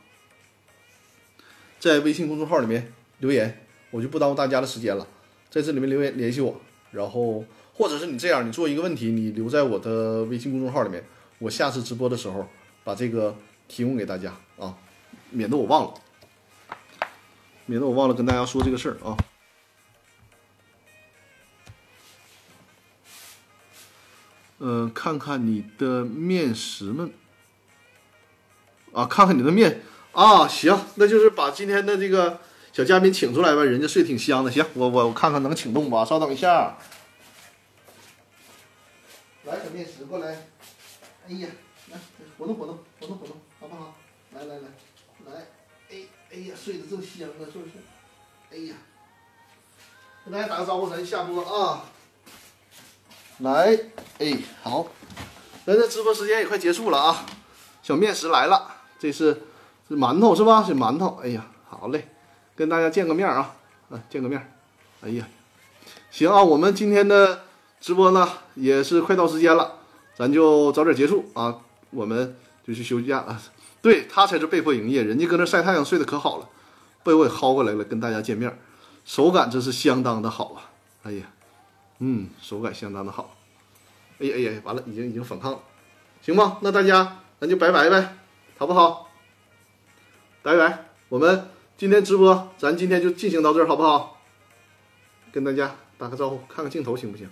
[1.80, 5.05] 在微信公众号里面留言，我就不耽误大家的时间了。
[5.51, 6.61] 在这里面留言联系我，
[6.92, 11.03] 然后或者是你这样，你做一个问题，你留在我的微信公众号里面，
[11.40, 12.49] 我下次直播的时候
[12.84, 13.36] 把这个
[13.66, 14.72] 提供给大家啊。
[15.35, 15.95] 免得我忘了，
[17.66, 19.16] 免得我忘了跟大家说这个事儿啊。
[24.59, 27.12] 嗯，看看你的面食们
[28.93, 29.82] 啊，看看你的面
[30.12, 32.41] 啊，行，那就是把今天的这个
[32.72, 34.51] 小嘉宾请出来呗，人家睡挺香的。
[34.51, 36.78] 行，我我我看看能请动吧，稍等一下。
[39.45, 40.47] 来，小面食过来。
[41.28, 41.49] 哎呀，
[41.91, 41.99] 来
[42.39, 43.95] 活动活动，活动活动，好不好？
[44.32, 44.62] 来来来。
[44.62, 44.68] 来，
[46.35, 47.74] 哎，呀，睡得正香呢，是不是？
[48.51, 48.74] 哎呀，
[50.24, 51.85] 跟大家打个招呼，咱下播啊。
[53.39, 53.78] 来，
[54.18, 54.89] 哎，好，
[55.64, 57.24] 咱这直播时间也快结束了啊。
[57.85, 58.68] 小面食来了，
[58.99, 59.43] 这是
[59.89, 60.64] 是馒头是吧？
[60.64, 61.20] 是馒头。
[61.22, 62.09] 哎呀，好嘞，
[62.57, 63.55] 跟大家见个面啊，
[63.91, 64.53] 啊，见个面。
[65.03, 65.28] 哎呀，
[66.11, 67.45] 行啊，我们今天的
[67.80, 69.78] 直播呢也是快到时间了，
[70.16, 71.61] 咱就早点结束啊，
[71.91, 73.41] 我们就去休假啊。
[73.85, 76.49] 对他才是被迫营业，人家搁那晒太阳睡得可好了，
[77.03, 78.59] 被我给薅过来了，跟大家见面，
[79.05, 80.72] 手感真是相当的好啊！
[81.03, 81.26] 哎呀，
[81.99, 83.37] 嗯，手感相当的好。
[84.20, 85.59] 哎呀哎呀，完了，已经已经反抗了，
[86.22, 86.57] 行吧？
[86.62, 88.16] 那大家咱就拜拜呗，
[88.57, 89.11] 好不好？
[90.43, 90.87] 拜拜。
[91.11, 94.18] 我们今天直播，咱今天就进行到这儿，好不好？
[95.30, 97.28] 跟大家打个招呼，看看镜头行不行？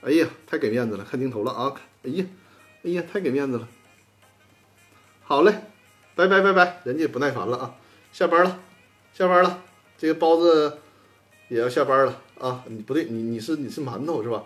[0.00, 1.74] 哎呀，太给面子了，看镜头了啊！
[2.04, 2.24] 哎呀，
[2.82, 3.68] 哎呀，太给面子了。
[5.24, 5.54] 好嘞，
[6.14, 7.74] 拜拜拜拜，人家也不耐烦了啊，
[8.12, 8.60] 下班了，
[9.14, 9.62] 下班了，
[9.96, 10.78] 这个包子
[11.48, 12.62] 也要下班了啊！
[12.66, 14.44] 你不对，你你是你是馒头是吧？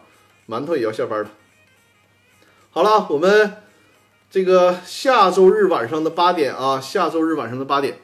[0.49, 1.31] 馒头也要下班了。
[2.71, 3.55] 好了，我们
[4.31, 7.99] 这个下周日晚上的八点啊，下周日晚上的八点，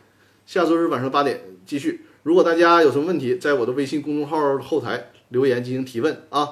[0.45, 2.07] 下周日晚上八点继续。
[2.25, 6.51] 如果大家有什么问题，在我的微信公众号后台留言进行提问啊。